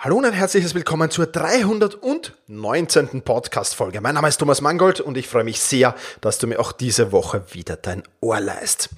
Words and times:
Hallo 0.00 0.16
und 0.16 0.24
ein 0.26 0.32
herzliches 0.32 0.76
Willkommen 0.76 1.10
zur 1.10 1.26
319. 1.26 3.22
Podcast-Folge. 3.22 4.00
Mein 4.00 4.14
Name 4.14 4.28
ist 4.28 4.38
Thomas 4.38 4.60
Mangold 4.60 5.00
und 5.00 5.16
ich 5.16 5.26
freue 5.26 5.42
mich 5.42 5.60
sehr, 5.60 5.96
dass 6.20 6.38
du 6.38 6.46
mir 6.46 6.60
auch 6.60 6.70
diese 6.70 7.10
Woche 7.10 7.42
wieder 7.50 7.74
dein 7.74 8.04
Ohr 8.20 8.38
leist. 8.38 8.90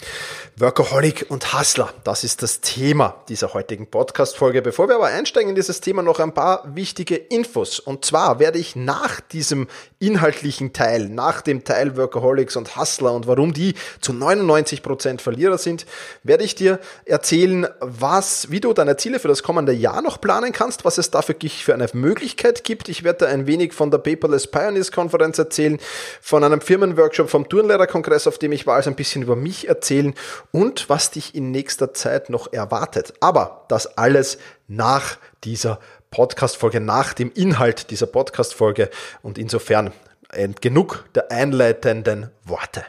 Workaholic 0.58 1.24
und 1.30 1.58
Hustler, 1.58 1.88
das 2.04 2.22
ist 2.22 2.42
das 2.42 2.60
Thema 2.60 3.24
dieser 3.30 3.54
heutigen 3.54 3.86
Podcast-Folge. 3.86 4.60
Bevor 4.60 4.88
wir 4.88 4.96
aber 4.96 5.06
einsteigen 5.06 5.48
in 5.48 5.54
dieses 5.54 5.80
Thema, 5.80 6.02
noch 6.02 6.20
ein 6.20 6.34
paar 6.34 6.76
wichtige 6.76 7.16
Infos. 7.16 7.80
Und 7.80 8.04
zwar 8.04 8.38
werde 8.38 8.58
ich 8.58 8.76
nach 8.76 9.22
diesem 9.22 9.68
inhaltlichen 10.00 10.74
Teil, 10.74 11.08
nach 11.08 11.40
dem 11.40 11.64
Teil 11.64 11.96
Workaholics 11.96 12.56
und 12.56 12.76
Hustler 12.76 13.14
und 13.14 13.26
warum 13.26 13.54
die 13.54 13.74
zu 14.02 14.12
99 14.12 14.82
Prozent 14.82 15.22
Verlierer 15.22 15.56
sind, 15.56 15.86
werde 16.24 16.44
ich 16.44 16.56
dir 16.56 16.78
erzählen, 17.06 17.66
was, 17.80 18.50
wie 18.50 18.60
du 18.60 18.74
deine 18.74 18.98
Ziele 18.98 19.18
für 19.18 19.28
das 19.28 19.42
kommende 19.42 19.72
Jahr 19.72 20.02
noch 20.02 20.20
planen 20.20 20.52
kannst, 20.52 20.84
was 20.90 20.98
es 20.98 21.12
dafür 21.12 21.36
für 21.48 21.72
eine 21.72 21.86
Möglichkeit 21.92 22.64
gibt. 22.64 22.88
Ich 22.88 23.04
werde 23.04 23.20
da 23.20 23.26
ein 23.26 23.46
wenig 23.46 23.74
von 23.74 23.92
der 23.92 23.98
Paperless 23.98 24.48
Pioneers 24.48 24.90
Konferenz 24.90 25.38
erzählen, 25.38 25.78
von 26.20 26.42
einem 26.42 26.60
Firmenworkshop 26.60 27.30
vom 27.30 27.48
Turnlehrerkongress, 27.48 28.26
auf 28.26 28.38
dem 28.38 28.50
ich 28.50 28.66
war, 28.66 28.74
also 28.74 28.90
ein 28.90 28.96
bisschen 28.96 29.22
über 29.22 29.36
mich 29.36 29.68
erzählen 29.68 30.14
und 30.50 30.88
was 30.88 31.12
dich 31.12 31.36
in 31.36 31.52
nächster 31.52 31.94
Zeit 31.94 32.28
noch 32.28 32.52
erwartet. 32.52 33.14
Aber 33.20 33.66
das 33.68 33.98
alles 33.98 34.38
nach 34.66 35.16
dieser 35.44 35.78
Podcast-Folge, 36.10 36.80
nach 36.80 37.14
dem 37.14 37.30
Inhalt 37.36 37.92
dieser 37.92 38.06
Podcast-Folge 38.08 38.90
und 39.22 39.38
insofern 39.38 39.92
äh, 40.32 40.48
genug 40.60 41.04
der 41.14 41.30
einleitenden 41.30 42.30
Worte. 42.42 42.84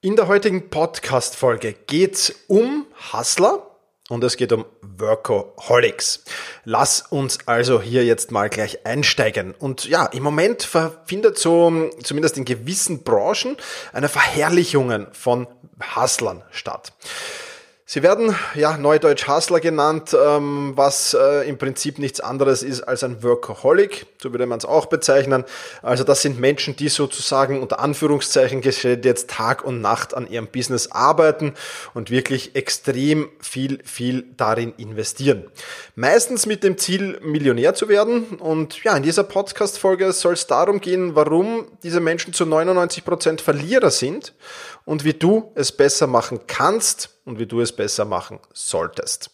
In 0.00 0.16
der 0.16 0.26
heutigen 0.26 0.68
Podcast-Folge 0.68 1.76
geht 1.86 2.14
es 2.16 2.34
um 2.48 2.86
Hustler, 3.12 3.69
und 4.10 4.24
es 4.24 4.36
geht 4.36 4.52
um 4.52 4.64
Workaholics. 4.82 6.24
Lass 6.64 7.00
uns 7.00 7.38
also 7.46 7.80
hier 7.80 8.04
jetzt 8.04 8.32
mal 8.32 8.50
gleich 8.50 8.84
einsteigen. 8.84 9.54
Und 9.56 9.84
ja, 9.84 10.06
im 10.06 10.24
Moment 10.24 10.68
findet 11.06 11.38
so, 11.38 11.90
zumindest 12.02 12.36
in 12.36 12.44
gewissen 12.44 13.04
Branchen, 13.04 13.56
eine 13.92 14.08
Verherrlichung 14.08 15.06
von 15.12 15.46
Hustlern 15.94 16.42
statt. 16.50 16.92
Sie 17.92 18.04
werden 18.04 18.36
ja 18.54 18.76
neudeutsch 18.76 19.26
Hustler 19.26 19.58
genannt, 19.58 20.16
ähm, 20.16 20.74
was 20.76 21.12
äh, 21.12 21.48
im 21.48 21.58
Prinzip 21.58 21.98
nichts 21.98 22.20
anderes 22.20 22.62
ist 22.62 22.82
als 22.82 23.02
ein 23.02 23.24
Workaholic, 23.24 24.06
so 24.22 24.30
würde 24.30 24.46
man 24.46 24.58
es 24.58 24.64
auch 24.64 24.86
bezeichnen. 24.86 25.42
Also 25.82 26.04
das 26.04 26.22
sind 26.22 26.38
Menschen, 26.38 26.76
die 26.76 26.88
sozusagen 26.88 27.60
unter 27.60 27.80
Anführungszeichen 27.80 28.60
gestellt 28.60 29.04
jetzt 29.04 29.28
Tag 29.28 29.64
und 29.64 29.80
Nacht 29.80 30.14
an 30.14 30.30
ihrem 30.30 30.46
Business 30.46 30.92
arbeiten 30.92 31.54
und 31.92 32.12
wirklich 32.12 32.54
extrem 32.54 33.28
viel, 33.40 33.80
viel 33.82 34.24
darin 34.36 34.72
investieren. 34.76 35.50
Meistens 35.96 36.46
mit 36.46 36.62
dem 36.62 36.78
Ziel, 36.78 37.18
Millionär 37.24 37.74
zu 37.74 37.88
werden. 37.88 38.38
Und 38.38 38.84
ja, 38.84 38.96
in 38.96 39.02
dieser 39.02 39.24
Podcast-Folge 39.24 40.12
soll 40.12 40.34
es 40.34 40.46
darum 40.46 40.80
gehen, 40.80 41.16
warum 41.16 41.66
diese 41.82 41.98
Menschen 41.98 42.34
zu 42.34 42.46
99 42.46 43.04
Prozent 43.04 43.40
Verlierer 43.40 43.90
sind 43.90 44.32
und 44.90 45.04
wie 45.04 45.14
du 45.14 45.52
es 45.54 45.70
besser 45.70 46.08
machen 46.08 46.48
kannst 46.48 47.10
und 47.24 47.38
wie 47.38 47.46
du 47.46 47.60
es 47.60 47.70
besser 47.70 48.04
machen 48.04 48.40
solltest. 48.52 49.30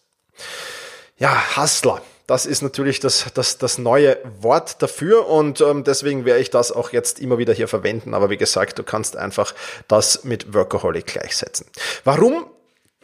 Ja, 1.17 1.35
Hustler. 1.57 1.99
Das 2.27 2.45
ist 2.45 2.61
natürlich 2.61 2.99
das, 2.99 3.25
das, 3.33 3.57
das 3.57 3.79
neue 3.79 4.19
Wort 4.39 4.83
dafür 4.83 5.27
und 5.27 5.59
ähm, 5.61 5.83
deswegen 5.83 6.25
werde 6.25 6.41
ich 6.41 6.51
das 6.51 6.71
auch 6.71 6.91
jetzt 6.91 7.19
immer 7.19 7.39
wieder 7.39 7.53
hier 7.55 7.67
verwenden. 7.67 8.13
Aber 8.13 8.29
wie 8.29 8.37
gesagt, 8.37 8.77
du 8.77 8.83
kannst 8.83 9.17
einfach 9.17 9.55
das 9.87 10.23
mit 10.23 10.53
Workaholic 10.53 11.07
gleichsetzen. 11.07 11.65
Warum 12.03 12.45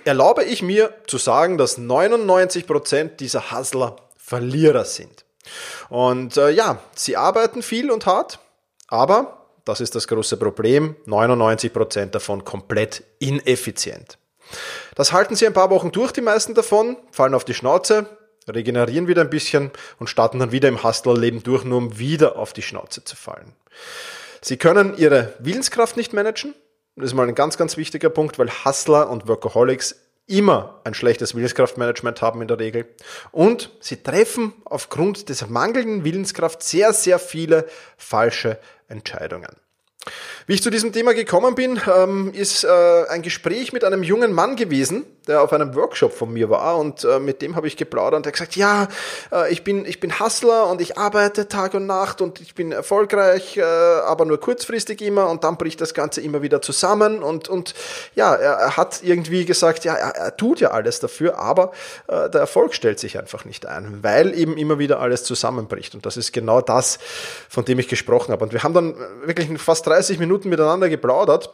erlaube 0.03 0.43
ich 0.43 0.61
mir 0.61 0.93
zu 1.07 1.17
sagen, 1.17 1.57
dass 1.57 1.79
99 1.79 2.67
Prozent 2.67 3.19
dieser 3.19 3.51
Hustler 3.51 3.95
Verlierer 4.15 4.85
sind? 4.85 5.25
Und 5.89 6.37
äh, 6.37 6.51
ja, 6.51 6.83
sie 6.93 7.17
arbeiten 7.17 7.63
viel 7.63 7.89
und 7.89 8.05
hart, 8.05 8.37
aber 8.89 9.42
das 9.65 9.81
ist 9.81 9.95
das 9.95 10.07
große 10.07 10.37
Problem. 10.37 10.95
99% 11.07 12.07
davon 12.07 12.43
komplett 12.43 13.03
ineffizient. 13.19 14.17
Das 14.95 15.13
halten 15.13 15.35
sie 15.35 15.47
ein 15.47 15.53
paar 15.53 15.69
Wochen 15.69 15.91
durch, 15.91 16.11
die 16.11 16.21
meisten 16.21 16.53
davon, 16.53 16.97
fallen 17.11 17.33
auf 17.33 17.45
die 17.45 17.53
Schnauze, 17.53 18.05
regenerieren 18.47 19.07
wieder 19.07 19.21
ein 19.21 19.29
bisschen 19.29 19.71
und 19.99 20.07
starten 20.07 20.39
dann 20.39 20.51
wieder 20.51 20.67
im 20.67 20.83
Hustler-Leben 20.83 21.43
durch, 21.43 21.63
nur 21.63 21.77
um 21.77 21.97
wieder 21.97 22.37
auf 22.37 22.53
die 22.53 22.61
Schnauze 22.61 23.03
zu 23.03 23.15
fallen. 23.15 23.53
Sie 24.41 24.57
können 24.57 24.97
ihre 24.97 25.33
Willenskraft 25.39 25.95
nicht 25.95 26.13
managen. 26.13 26.53
Das 26.95 27.05
ist 27.05 27.13
mal 27.13 27.27
ein 27.27 27.35
ganz, 27.35 27.57
ganz 27.57 27.77
wichtiger 27.77 28.09
Punkt, 28.09 28.37
weil 28.37 28.49
Hustler 28.65 29.09
und 29.09 29.27
Workaholics 29.27 29.95
immer 30.27 30.81
ein 30.83 30.93
schlechtes 30.93 31.35
Willenskraftmanagement 31.35 32.21
haben 32.21 32.41
in 32.41 32.47
der 32.47 32.59
Regel. 32.59 32.85
Und 33.31 33.71
sie 33.79 34.01
treffen 34.01 34.53
aufgrund 34.65 35.29
dieser 35.29 35.47
mangelnden 35.47 36.03
Willenskraft 36.03 36.63
sehr, 36.63 36.93
sehr 36.93 37.19
viele 37.19 37.67
falsche 37.97 38.59
Entscheidungen. 38.87 39.62
Wie 40.45 40.55
ich 40.55 40.63
zu 40.63 40.69
diesem 40.69 40.91
Thema 40.91 41.13
gekommen 41.13 41.55
bin, 41.55 41.79
ähm, 41.87 42.33
ist 42.33 42.65
äh, 42.65 43.05
ein 43.07 43.21
Gespräch 43.21 43.71
mit 43.71 43.85
einem 43.85 44.03
jungen 44.03 44.33
Mann 44.33 44.57
gewesen, 44.57 45.05
der 45.25 45.41
auf 45.41 45.53
einem 45.53 45.73
Workshop 45.73 46.11
von 46.11 46.33
mir 46.33 46.49
war. 46.49 46.77
Und 46.77 47.05
äh, 47.05 47.19
mit 47.19 47.41
dem 47.41 47.55
habe 47.55 47.67
ich 47.67 47.77
geplaudert 47.77 48.17
und 48.17 48.25
er 48.25 48.27
hat 48.27 48.33
gesagt, 48.33 48.57
ja, 48.57 48.89
äh, 49.31 49.53
ich 49.53 49.63
bin 49.63 49.85
ich 49.85 50.01
bin 50.01 50.19
Hustler 50.19 50.67
und 50.67 50.81
ich 50.81 50.97
arbeite 50.97 51.47
Tag 51.47 51.75
und 51.75 51.85
Nacht 51.85 52.19
und 52.19 52.41
ich 52.41 52.55
bin 52.55 52.73
erfolgreich, 52.73 53.61
aber 53.63 54.25
nur 54.25 54.39
kurzfristig 54.39 55.01
immer. 55.01 55.29
Und 55.29 55.43
dann 55.43 55.57
bricht 55.57 55.79
das 55.79 55.93
Ganze 55.93 56.19
immer 56.19 56.41
wieder 56.41 56.61
zusammen. 56.61 57.23
Und 57.23 57.47
und 57.47 57.73
ja, 58.15 58.35
er, 58.35 58.75
hat 58.75 59.01
irgendwie 59.01 59.45
gesagt, 59.45 59.85
ja, 59.85 59.93
er, 59.93 60.15
er, 60.15 60.37
tut 60.37 60.59
ja 60.59 60.71
alles 60.71 60.99
dafür, 60.99 61.39
aber 61.39 61.71
der 62.09 62.41
Erfolg 62.41 62.73
stellt 62.73 62.99
sich 62.99 63.17
einfach 63.17 63.45
nicht 63.45 63.65
ein, 63.65 63.99
weil 64.03 64.37
eben 64.37 64.57
immer 64.57 64.79
wieder 64.79 64.99
alles 64.99 65.23
zusammenbricht. 65.23 65.95
Und 65.95 66.05
das 66.05 66.17
ist 66.17 66.33
genau 66.33 66.61
das, 66.61 66.99
von 67.49 67.63
dem 67.65 67.79
ich 67.79 67.87
gesprochen 67.87 68.31
habe. 68.31 68.43
Und 68.43 68.53
wir 68.53 68.63
haben 68.63 68.73
dann 68.73 68.95
wirklich 69.25 69.61
fast 69.61 69.87
30 69.93 70.19
Minuten 70.19 70.49
miteinander 70.49 70.89
geplaudert. 70.89 71.53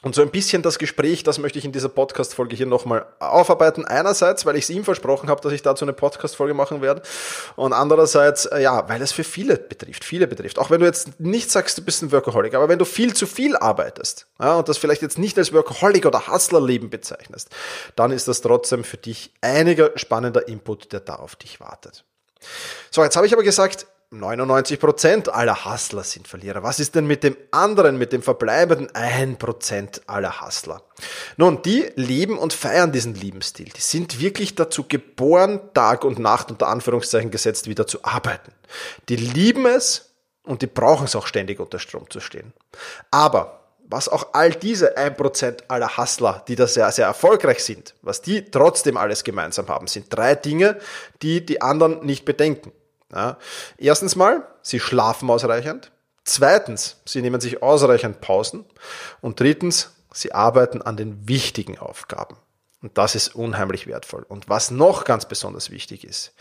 Und 0.00 0.14
so 0.14 0.22
ein 0.22 0.30
bisschen 0.30 0.62
das 0.62 0.78
Gespräch, 0.78 1.24
das 1.24 1.38
möchte 1.38 1.58
ich 1.58 1.64
in 1.64 1.72
dieser 1.72 1.88
Podcast-Folge 1.88 2.54
hier 2.54 2.66
nochmal 2.66 3.06
aufarbeiten. 3.18 3.84
Einerseits, 3.84 4.46
weil 4.46 4.54
ich 4.54 4.62
es 4.62 4.70
ihm 4.70 4.84
versprochen 4.84 5.28
habe, 5.28 5.40
dass 5.40 5.52
ich 5.52 5.62
dazu 5.62 5.84
eine 5.84 5.92
Podcast-Folge 5.92 6.54
machen 6.54 6.82
werde. 6.82 7.02
Und 7.56 7.72
andererseits, 7.72 8.46
äh, 8.46 8.62
ja, 8.62 8.88
weil 8.88 9.02
es 9.02 9.10
für 9.10 9.24
viele 9.24 9.56
betrifft, 9.56 10.04
viele 10.04 10.28
betrifft. 10.28 10.60
Auch 10.60 10.70
wenn 10.70 10.78
du 10.78 10.86
jetzt 10.86 11.18
nicht 11.18 11.50
sagst, 11.50 11.78
du 11.78 11.82
bist 11.82 12.02
ein 12.02 12.12
Workaholic, 12.12 12.54
aber 12.54 12.68
wenn 12.68 12.78
du 12.78 12.84
viel 12.84 13.12
zu 13.12 13.26
viel 13.26 13.56
arbeitest 13.56 14.28
ja, 14.40 14.54
und 14.54 14.68
das 14.68 14.78
vielleicht 14.78 15.02
jetzt 15.02 15.18
nicht 15.18 15.36
als 15.36 15.52
Workaholic 15.52 16.06
oder 16.06 16.28
Hustler-Leben 16.28 16.90
bezeichnest, 16.90 17.50
dann 17.96 18.12
ist 18.12 18.28
das 18.28 18.40
trotzdem 18.40 18.84
für 18.84 18.98
dich 18.98 19.34
einiger 19.40 19.90
spannender 19.96 20.46
Input, 20.46 20.92
der 20.92 21.00
da 21.00 21.16
auf 21.16 21.34
dich 21.34 21.58
wartet. 21.58 22.04
So, 22.92 23.02
jetzt 23.02 23.16
habe 23.16 23.26
ich 23.26 23.32
aber 23.32 23.42
gesagt, 23.42 23.88
99% 24.10 25.28
aller 25.28 25.66
Hustler 25.66 26.02
sind 26.02 26.26
Verlierer. 26.26 26.62
Was 26.62 26.80
ist 26.80 26.94
denn 26.94 27.06
mit 27.06 27.22
dem 27.22 27.36
anderen, 27.50 27.98
mit 27.98 28.12
dem 28.12 28.22
verbleibenden 28.22 28.88
1% 28.88 30.00
aller 30.06 30.40
Hustler? 30.40 30.82
Nun, 31.36 31.60
die 31.60 31.90
leben 31.94 32.38
und 32.38 32.54
feiern 32.54 32.90
diesen 32.90 33.14
Lebensstil. 33.14 33.68
Die 33.76 33.82
sind 33.82 34.18
wirklich 34.18 34.54
dazu 34.54 34.84
geboren, 34.88 35.60
Tag 35.74 36.04
und 36.04 36.18
Nacht 36.18 36.50
unter 36.50 36.68
Anführungszeichen 36.68 37.30
gesetzt 37.30 37.68
wieder 37.68 37.86
zu 37.86 38.02
arbeiten. 38.02 38.52
Die 39.10 39.16
lieben 39.16 39.66
es 39.66 40.14
und 40.42 40.62
die 40.62 40.68
brauchen 40.68 41.04
es 41.04 41.14
auch 41.14 41.26
ständig 41.26 41.60
unter 41.60 41.78
Strom 41.78 42.08
zu 42.08 42.20
stehen. 42.20 42.54
Aber 43.10 43.60
was 43.90 44.08
auch 44.08 44.28
all 44.32 44.50
diese 44.50 44.96
1% 44.96 45.64
aller 45.68 45.98
Hustler, 45.98 46.44
die 46.48 46.56
da 46.56 46.66
sehr, 46.66 46.90
sehr 46.92 47.06
erfolgreich 47.06 47.62
sind, 47.62 47.94
was 48.00 48.22
die 48.22 48.50
trotzdem 48.50 48.96
alles 48.96 49.22
gemeinsam 49.22 49.68
haben, 49.68 49.86
sind 49.86 50.06
drei 50.08 50.34
Dinge, 50.34 50.78
die 51.20 51.44
die 51.44 51.60
anderen 51.60 52.04
nicht 52.06 52.24
bedenken. 52.24 52.72
Ja. 53.12 53.38
Erstens 53.78 54.16
mal, 54.16 54.46
sie 54.62 54.80
schlafen 54.80 55.30
ausreichend. 55.30 55.92
Zweitens, 56.24 57.00
sie 57.06 57.22
nehmen 57.22 57.40
sich 57.40 57.62
ausreichend 57.62 58.20
Pausen. 58.20 58.64
Und 59.20 59.40
drittens, 59.40 59.94
sie 60.12 60.32
arbeiten 60.32 60.82
an 60.82 60.96
den 60.96 61.26
wichtigen 61.28 61.78
Aufgaben. 61.78 62.36
Und 62.80 62.96
das 62.96 63.14
ist 63.14 63.34
unheimlich 63.34 63.86
wertvoll. 63.86 64.24
Und 64.28 64.48
was 64.48 64.70
noch 64.70 65.04
ganz 65.04 65.26
besonders 65.26 65.70
wichtig 65.70 66.04
ist, 66.04 66.32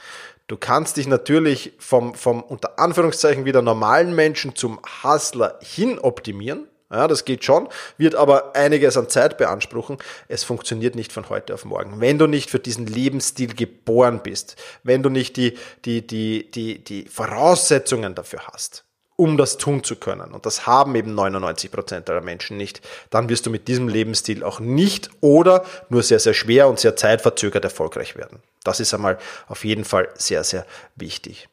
du 0.48 0.56
kannst 0.58 0.98
dich 0.98 1.08
natürlich 1.08 1.74
vom, 1.80 2.14
vom 2.14 2.44
unter 2.44 2.78
Anführungszeichen 2.78 3.46
wieder 3.46 3.62
normalen 3.62 4.14
Menschen 4.14 4.56
zum 4.56 4.80
Hustler 5.04 5.58
hin 5.62 5.98
optimieren. 5.98 6.68
Ja, 6.90 7.08
das 7.10 7.26
geht 7.26 7.44
schon, 7.44 7.68
wird 7.98 8.16
aber 8.16 8.56
einiges 8.56 8.96
an 8.96 9.10
Zeit 9.10 9.38
beanspruchen. 9.38 9.98
Es 10.30 10.46
funktioniert 10.46 10.96
nicht 10.96 11.12
von 11.12 11.28
heute 11.28 11.54
auf 11.54 11.66
morgen. 11.66 12.00
Wenn 12.00 12.18
du 12.18 12.28
nicht 12.28 12.50
für 12.50 12.60
diesen 12.60 12.88
Lebensstil 12.88 13.54
geboren 13.54 14.22
bist, 14.24 14.56
wenn 14.84 15.04
du 15.04 15.10
nicht 15.10 15.36
die, 15.36 15.58
die, 15.84 16.08
die, 16.08 16.50
die, 16.50 16.82
die 16.82 17.06
Voraussetzungen 17.10 18.16
dafür 18.16 18.48
hast, 18.54 18.86
um 19.18 19.36
das 19.36 19.58
tun 19.58 19.84
zu 19.84 19.98
können, 19.98 20.32
und 20.32 20.46
das 20.46 20.66
haben 20.66 20.96
eben 20.96 21.14
99 21.14 21.72
Prozent 21.72 22.10
aller 22.10 22.22
Menschen 22.22 22.56
nicht, 22.56 22.80
dann 23.10 23.28
wirst 23.28 23.46
du 23.46 23.50
mit 23.50 23.68
diesem 23.68 23.90
Lebensstil 23.90 24.44
auch 24.44 24.62
nicht 24.62 25.10
oder 25.20 25.66
nur 25.90 26.04
sehr, 26.04 26.20
sehr 26.20 26.36
schwer 26.36 26.70
und 26.70 26.80
sehr 26.80 26.96
zeitverzögert 26.96 27.66
erfolgreich 27.66 28.16
werden. 28.16 28.40
Das 28.64 28.80
ist 28.80 28.94
einmal 28.94 29.18
auf 29.48 29.66
jeden 29.66 29.84
Fall 29.84 30.08
sehr, 30.16 30.46
sehr 30.46 30.66
wichtig. 30.96 31.50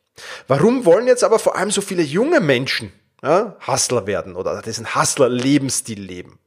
Warum 0.46 0.84
wollen 0.84 1.08
jetzt 1.08 1.25
aber 1.25 1.40
vor 1.40 1.56
allem 1.56 1.72
so 1.72 1.81
viele 1.81 2.02
junge 2.02 2.38
Menschen 2.38 2.92
ja, 3.24 3.56
Hustler 3.66 4.06
werden 4.06 4.36
oder 4.36 4.60
diesen 4.60 4.94
Hustler-Lebensstil 4.94 6.00
leben? 6.00 6.38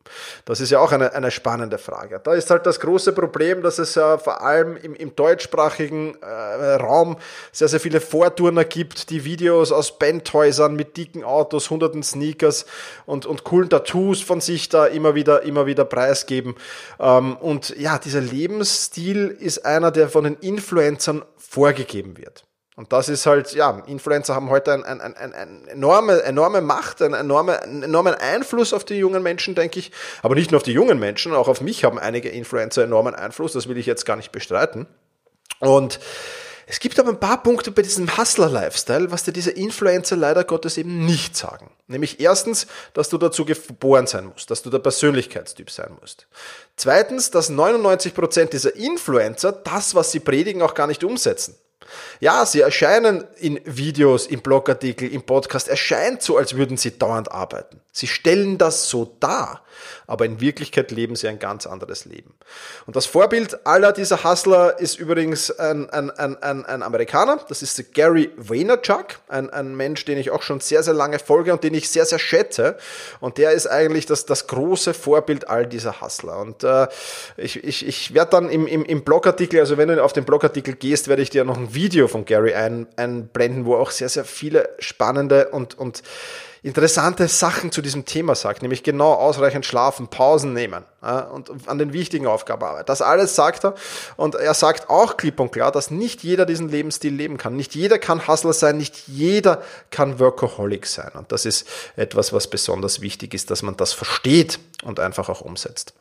Das 0.45 0.59
ist 0.59 0.69
ja 0.69 0.79
auch 0.79 0.91
eine, 0.91 1.13
eine 1.13 1.31
spannende 1.31 1.77
Frage. 1.77 2.21
Da 2.23 2.33
ist 2.33 2.49
halt 2.49 2.65
das 2.65 2.79
große 2.79 3.13
Problem, 3.13 3.61
dass 3.61 3.79
es 3.79 3.95
ja 3.95 4.17
vor 4.17 4.41
allem 4.41 4.77
im, 4.77 4.95
im 4.95 5.15
deutschsprachigen 5.15 6.15
äh, 6.21 6.75
Raum 6.75 7.17
sehr, 7.51 7.67
sehr 7.67 7.79
viele 7.79 7.99
Vorturner 7.99 8.63
gibt, 8.63 9.09
die 9.09 9.25
Videos 9.25 9.71
aus 9.71 9.97
Bandhäusern 9.97 10.75
mit 10.75 10.97
dicken 10.97 11.23
Autos, 11.23 11.69
hunderten 11.69 12.03
Sneakers 12.03 12.65
und, 13.05 13.25
und 13.25 13.43
coolen 13.43 13.69
Tattoos 13.69 14.21
von 14.21 14.39
sich 14.39 14.69
da 14.69 14.85
immer 14.85 15.15
wieder, 15.15 15.43
immer 15.43 15.65
wieder 15.65 15.83
preisgeben. 15.83 16.55
Ähm, 16.99 17.35
und 17.37 17.75
ja, 17.77 17.97
dieser 17.97 18.21
Lebensstil 18.21 19.35
ist 19.39 19.65
einer, 19.65 19.91
der 19.91 20.09
von 20.09 20.23
den 20.23 20.35
Influencern 20.35 21.25
vorgegeben 21.37 22.17
wird. 22.17 22.46
Und 22.77 22.93
das 22.93 23.09
ist 23.09 23.25
halt, 23.25 23.53
ja, 23.53 23.81
Influencer 23.87 24.35
haben 24.35 24.51
heute 24.51 24.71
eine 24.71 24.85
ein, 24.85 25.01
ein, 25.01 25.33
ein 25.33 25.67
enorme, 25.67 26.21
enorme 26.21 26.61
Macht, 26.61 27.01
einen, 27.01 27.15
enorme, 27.15 27.63
einen 27.63 27.81
enormen 27.81 28.13
Einfluss 28.13 28.71
auf 28.71 28.85
die 28.85 28.93
jungen 28.93 29.23
Menschen, 29.23 29.55
denke 29.55 29.79
ich. 29.79 29.91
Aber 30.21 30.35
nicht 30.35 30.51
nur 30.51 30.57
auf 30.57 30.63
die 30.63 30.73
jungen 30.73 30.99
Menschen, 30.99 31.33
auch 31.33 31.47
auf 31.47 31.59
mich 31.59 31.83
haben 31.83 31.97
einige 31.97 32.29
Influencer 32.29 32.83
enormen 32.83 33.15
Einfluss, 33.15 33.53
das 33.53 33.67
will 33.67 33.79
ich 33.79 33.87
jetzt 33.87 34.05
gar 34.05 34.15
nicht 34.15 34.31
bestreiten. 34.31 34.85
Und 35.59 35.99
es 36.67 36.79
gibt 36.79 36.99
aber 36.99 37.09
ein 37.09 37.19
paar 37.19 37.41
Punkte 37.41 37.71
bei 37.71 37.81
diesem 37.81 38.15
Hustler-Lifestyle, 38.15 39.09
was 39.09 39.23
dir 39.23 39.31
diese 39.31 39.49
Influencer 39.49 40.15
leider 40.15 40.43
Gottes 40.43 40.77
eben 40.77 41.03
nicht 41.03 41.35
sagen. 41.35 41.71
Nämlich 41.87 42.19
erstens, 42.19 42.67
dass 42.93 43.09
du 43.09 43.17
dazu 43.17 43.43
geboren 43.43 44.05
sein 44.05 44.27
musst, 44.27 44.51
dass 44.51 44.61
du 44.61 44.69
der 44.69 44.77
Persönlichkeitstyp 44.79 45.71
sein 45.71 45.97
musst. 45.99 46.27
Zweitens, 46.75 47.31
dass 47.31 47.49
99 47.49 48.13
Prozent 48.13 48.53
dieser 48.53 48.75
Influencer 48.75 49.51
das, 49.51 49.95
was 49.95 50.11
sie 50.11 50.19
predigen, 50.19 50.61
auch 50.61 50.75
gar 50.75 50.85
nicht 50.85 51.03
umsetzen. 51.03 51.55
Ja, 52.19 52.45
sie 52.45 52.61
erscheinen 52.61 53.23
in 53.37 53.59
Videos, 53.65 54.27
in 54.27 54.41
Blogartikeln, 54.41 55.11
im 55.11 55.23
Podcast, 55.23 55.67
erscheint 55.67 56.21
so, 56.21 56.37
als 56.37 56.55
würden 56.55 56.77
sie 56.77 56.97
dauernd 56.97 57.31
arbeiten. 57.31 57.81
Sie 57.91 58.07
stellen 58.07 58.59
das 58.59 58.89
so 58.89 59.15
dar, 59.19 59.63
aber 60.05 60.25
in 60.25 60.39
Wirklichkeit 60.39 60.91
leben 60.91 61.15
sie 61.15 61.27
ein 61.27 61.39
ganz 61.39 61.65
anderes 61.65 62.05
Leben. 62.05 62.35
Und 62.85 62.95
das 62.95 63.07
Vorbild 63.07 63.65
aller 63.65 63.91
dieser 63.91 64.23
Hustler 64.23 64.79
ist 64.79 64.99
übrigens 64.99 65.49
ein, 65.51 65.89
ein, 65.89 66.11
ein, 66.11 66.41
ein, 66.43 66.65
ein 66.65 66.83
Amerikaner, 66.83 67.39
das 67.49 67.63
ist 67.63 67.93
Gary 67.95 68.29
Vaynerchuk, 68.37 69.19
ein, 69.27 69.49
ein 69.49 69.75
Mensch, 69.75 70.05
den 70.05 70.19
ich 70.19 70.29
auch 70.29 70.43
schon 70.43 70.59
sehr, 70.59 70.83
sehr 70.83 70.93
lange 70.93 71.17
folge 71.17 71.51
und 71.51 71.63
den 71.63 71.73
ich 71.73 71.89
sehr, 71.89 72.05
sehr 72.05 72.19
schätze. 72.19 72.77
Und 73.19 73.39
der 73.39 73.51
ist 73.51 73.65
eigentlich 73.65 74.05
das, 74.05 74.27
das 74.27 74.45
große 74.45 74.93
Vorbild 74.93 75.49
all 75.49 75.65
dieser 75.65 75.99
Hustler. 75.99 76.37
Und 76.37 76.63
äh, 76.63 76.87
ich, 77.35 77.63
ich, 77.63 77.87
ich 77.87 78.13
werde 78.13 78.31
dann 78.31 78.49
im, 78.49 78.67
im, 78.67 78.85
im 78.85 79.03
Blogartikel, 79.03 79.59
also 79.59 79.77
wenn 79.77 79.89
du 79.89 80.03
auf 80.03 80.13
den 80.13 80.25
Blogartikel 80.25 80.75
gehst, 80.75 81.07
werde 81.07 81.23
ich 81.23 81.31
dir 81.31 81.43
noch 81.43 81.57
ein 81.57 81.73
Video 81.77 82.07
von 82.07 82.25
Gary 82.25 82.53
ein, 82.53 82.87
einblenden, 82.95 83.65
wo 83.65 83.75
auch 83.75 83.91
sehr, 83.91 84.09
sehr 84.09 84.25
viele 84.25 84.67
spannende 84.79 85.49
und, 85.49 85.77
und 85.77 86.01
interessante 86.63 87.27
Sachen 87.27 87.71
zu 87.71 87.81
diesem 87.81 88.05
Thema 88.05 88.35
sagt, 88.35 88.61
nämlich 88.63 88.83
genau 88.83 89.13
ausreichend 89.13 89.65
schlafen, 89.65 90.07
Pausen 90.07 90.53
nehmen 90.53 90.83
ja, 91.01 91.19
und 91.19 91.49
an 91.67 91.77
den 91.77 91.93
wichtigen 91.93 92.27
Aufgaben 92.27 92.63
arbeiten. 92.63 92.87
Das 92.87 93.01
alles 93.01 93.35
sagt 93.35 93.63
er 93.63 93.75
und 94.15 94.35
er 94.35 94.53
sagt 94.53 94.89
auch 94.89 95.17
klipp 95.17 95.39
und 95.39 95.51
klar, 95.51 95.71
dass 95.71 95.91
nicht 95.91 96.23
jeder 96.23 96.45
diesen 96.45 96.67
Lebensstil 96.67 97.13
leben 97.13 97.37
kann. 97.37 97.55
Nicht 97.55 97.75
jeder 97.75 97.99
kann 97.99 98.27
Hustler 98.27 98.53
sein, 98.53 98.77
nicht 98.77 99.07
jeder 99.07 99.61
kann 99.91 100.19
Workaholic 100.19 100.87
sein. 100.87 101.11
Und 101.13 101.31
das 101.31 101.45
ist 101.45 101.67
etwas, 101.95 102.33
was 102.33 102.49
besonders 102.49 103.01
wichtig 103.01 103.33
ist, 103.33 103.51
dass 103.51 103.61
man 103.61 103.77
das 103.77 103.93
versteht 103.93 104.59
und 104.83 104.99
einfach 104.99 105.29
auch 105.29 105.41
umsetzt. 105.41 105.93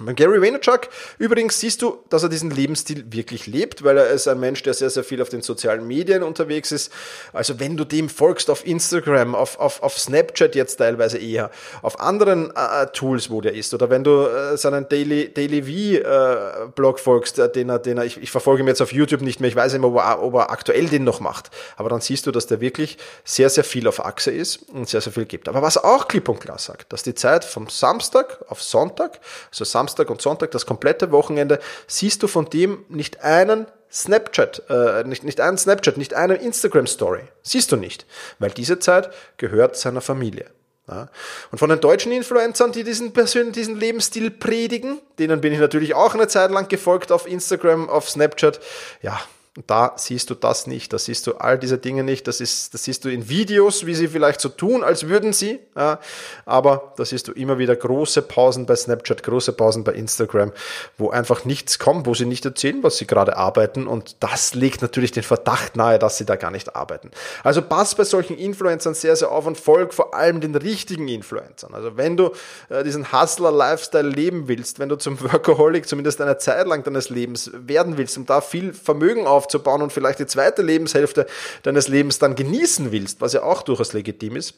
Bei 0.00 0.12
Gary 0.12 0.40
Vaynerchuk 0.40 0.82
übrigens 1.18 1.58
siehst 1.58 1.82
du, 1.82 1.98
dass 2.08 2.22
er 2.22 2.28
diesen 2.28 2.52
Lebensstil 2.52 3.12
wirklich 3.12 3.48
lebt, 3.48 3.82
weil 3.82 3.98
er 3.98 4.06
ist 4.10 4.28
ein 4.28 4.38
Mensch, 4.38 4.62
der 4.62 4.72
sehr, 4.72 4.90
sehr 4.90 5.02
viel 5.02 5.20
auf 5.20 5.28
den 5.28 5.42
sozialen 5.42 5.88
Medien 5.88 6.22
unterwegs 6.22 6.70
ist. 6.70 6.92
Also 7.32 7.58
wenn 7.58 7.76
du 7.76 7.84
dem 7.84 8.08
folgst 8.08 8.48
auf 8.48 8.64
Instagram, 8.64 9.34
auf, 9.34 9.58
auf, 9.58 9.82
auf 9.82 9.98
Snapchat 9.98 10.54
jetzt 10.54 10.76
teilweise 10.76 11.18
eher, 11.18 11.50
auf 11.82 11.98
anderen 11.98 12.52
äh, 12.54 12.86
Tools, 12.92 13.28
wo 13.28 13.40
der 13.40 13.54
ist, 13.54 13.74
oder 13.74 13.90
wenn 13.90 14.04
du 14.04 14.28
äh, 14.28 14.56
seinen 14.56 14.88
Daily, 14.88 15.34
Daily 15.34 15.62
V-Blog 15.64 16.98
äh, 16.98 17.02
folgst, 17.02 17.40
äh, 17.40 17.50
den 17.50 17.68
er, 17.68 17.80
den 17.80 17.98
er, 17.98 18.04
ich, 18.04 18.22
ich 18.22 18.30
verfolge 18.30 18.62
ihn 18.62 18.68
jetzt 18.68 18.80
auf 18.80 18.92
YouTube 18.92 19.22
nicht 19.22 19.40
mehr, 19.40 19.48
ich 19.48 19.56
weiß 19.56 19.72
nicht 19.72 19.80
mehr, 19.80 19.90
ob 19.90 19.96
er, 19.96 20.22
ob 20.22 20.34
er 20.34 20.50
aktuell 20.52 20.86
den 20.86 21.02
noch 21.02 21.18
macht, 21.18 21.50
aber 21.76 21.88
dann 21.88 22.00
siehst 22.00 22.24
du, 22.24 22.30
dass 22.30 22.46
der 22.46 22.60
wirklich 22.60 22.98
sehr, 23.24 23.50
sehr 23.50 23.64
viel 23.64 23.88
auf 23.88 24.04
Achse 24.04 24.30
ist 24.30 24.58
und 24.68 24.88
sehr, 24.88 25.00
sehr 25.00 25.12
viel 25.12 25.24
gibt. 25.24 25.48
Aber 25.48 25.60
was 25.60 25.74
er 25.74 25.86
auch 25.86 26.06
klipp 26.06 26.28
und 26.28 26.38
klar 26.38 26.60
sagt, 26.60 26.92
dass 26.92 27.02
die 27.02 27.16
Zeit 27.16 27.44
vom 27.44 27.68
Samstag 27.68 28.38
auf 28.46 28.62
Sonntag, 28.62 29.18
also 29.50 29.64
Samstag 29.64 29.87
Samstag 29.88 30.10
und 30.10 30.20
Sonntag, 30.20 30.50
das 30.50 30.66
komplette 30.66 31.10
Wochenende, 31.12 31.58
siehst 31.86 32.22
du 32.22 32.28
von 32.28 32.50
dem 32.50 32.84
nicht 32.88 33.24
einen 33.24 33.66
Snapchat, 33.90 34.64
äh, 34.68 35.04
nicht, 35.04 35.24
nicht 35.24 35.40
einen 35.40 35.56
Snapchat, 35.56 35.96
nicht 35.96 36.12
eine 36.12 36.34
Instagram-Story. 36.34 37.22
Siehst 37.42 37.72
du 37.72 37.76
nicht, 37.76 38.04
weil 38.38 38.50
diese 38.50 38.78
Zeit 38.78 39.10
gehört 39.38 39.76
seiner 39.76 40.02
Familie. 40.02 40.50
Ja. 40.88 41.08
Und 41.50 41.58
von 41.58 41.70
den 41.70 41.80
deutschen 41.80 42.12
Influencern, 42.12 42.72
die 42.72 42.84
diesen, 42.84 43.14
Persön 43.14 43.52
diesen 43.52 43.80
Lebensstil 43.80 44.30
predigen, 44.30 45.00
denen 45.18 45.40
bin 45.40 45.54
ich 45.54 45.58
natürlich 45.58 45.94
auch 45.94 46.14
eine 46.14 46.28
Zeit 46.28 46.50
lang 46.50 46.68
gefolgt 46.68 47.10
auf 47.10 47.26
Instagram, 47.26 47.88
auf 47.88 48.10
Snapchat. 48.10 48.60
Ja, 49.00 49.18
Und 49.58 49.68
da 49.68 49.94
siehst 49.96 50.30
du 50.30 50.36
das 50.36 50.68
nicht, 50.68 50.92
da 50.92 50.98
siehst 50.98 51.26
du 51.26 51.34
all 51.34 51.58
diese 51.58 51.78
Dinge 51.78 52.04
nicht, 52.04 52.28
das, 52.28 52.40
ist, 52.40 52.74
das 52.74 52.84
siehst 52.84 53.04
du 53.04 53.08
in 53.08 53.28
Videos, 53.28 53.86
wie 53.86 53.94
sie 53.96 54.06
vielleicht 54.06 54.40
so 54.40 54.50
tun, 54.50 54.84
als 54.84 55.08
würden 55.08 55.32
sie, 55.32 55.58
ja, 55.76 55.98
aber 56.46 56.92
da 56.96 57.04
siehst 57.04 57.26
du 57.26 57.32
immer 57.32 57.58
wieder 57.58 57.74
große 57.74 58.22
Pausen 58.22 58.66
bei 58.66 58.76
Snapchat, 58.76 59.24
große 59.24 59.52
Pausen 59.52 59.82
bei 59.82 59.94
Instagram, 59.94 60.52
wo 60.96 61.10
einfach 61.10 61.44
nichts 61.44 61.80
kommt, 61.80 62.06
wo 62.06 62.14
sie 62.14 62.24
nicht 62.24 62.44
erzählen, 62.44 62.84
was 62.84 62.98
sie 62.98 63.08
gerade 63.08 63.36
arbeiten 63.36 63.88
und 63.88 64.14
das 64.20 64.54
legt 64.54 64.80
natürlich 64.80 65.10
den 65.10 65.24
Verdacht 65.24 65.74
nahe, 65.76 65.98
dass 65.98 66.18
sie 66.18 66.24
da 66.24 66.36
gar 66.36 66.52
nicht 66.52 66.76
arbeiten. 66.76 67.10
Also 67.42 67.60
pass 67.60 67.96
bei 67.96 68.04
solchen 68.04 68.38
Influencern 68.38 68.94
sehr, 68.94 69.16
sehr 69.16 69.32
auf 69.32 69.44
und 69.44 69.58
folg 69.58 69.92
vor 69.92 70.14
allem 70.14 70.40
den 70.40 70.54
richtigen 70.54 71.08
Influencern. 71.08 71.74
Also 71.74 71.96
wenn 71.96 72.16
du 72.16 72.30
äh, 72.68 72.84
diesen 72.84 73.12
Hustler-Lifestyle 73.12 74.08
leben 74.08 74.46
willst, 74.46 74.78
wenn 74.78 74.88
du 74.88 74.94
zum 74.94 75.20
Workaholic 75.20 75.88
zumindest 75.88 76.20
eine 76.20 76.38
Zeit 76.38 76.68
lang 76.68 76.84
deines 76.84 77.10
Lebens 77.10 77.50
werden 77.52 77.98
willst 77.98 78.16
und 78.18 78.30
da 78.30 78.40
viel 78.40 78.72
Vermögen 78.72 79.26
auf 79.26 79.47
aufzubauen 79.48 79.80
und 79.82 79.92
vielleicht 79.92 80.18
die 80.18 80.26
zweite 80.26 80.62
Lebenshälfte 80.62 81.26
deines 81.62 81.88
Lebens 81.88 82.18
dann 82.18 82.34
genießen 82.34 82.92
willst, 82.92 83.20
was 83.20 83.32
ja 83.32 83.42
auch 83.42 83.62
durchaus 83.62 83.94
legitim 83.94 84.36
ist, 84.36 84.54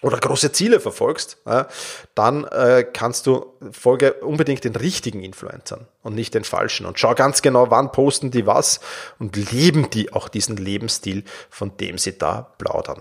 oder 0.00 0.18
große 0.18 0.50
Ziele 0.50 0.80
verfolgst, 0.80 1.38
dann 2.14 2.44
äh, 2.44 2.84
kannst 2.92 3.26
du 3.26 3.54
folge 3.70 4.14
unbedingt 4.14 4.64
den 4.64 4.74
richtigen 4.74 5.22
Influencern 5.22 5.86
und 6.02 6.16
nicht 6.16 6.34
den 6.34 6.42
falschen. 6.42 6.86
Und 6.86 6.98
schau 6.98 7.14
ganz 7.14 7.40
genau, 7.40 7.70
wann 7.70 7.92
posten 7.92 8.32
die 8.32 8.44
was 8.44 8.80
und 9.20 9.36
leben 9.52 9.90
die 9.90 10.12
auch 10.12 10.28
diesen 10.28 10.56
Lebensstil, 10.56 11.22
von 11.50 11.76
dem 11.76 11.98
sie 11.98 12.18
da 12.18 12.52
plaudern. 12.58 13.00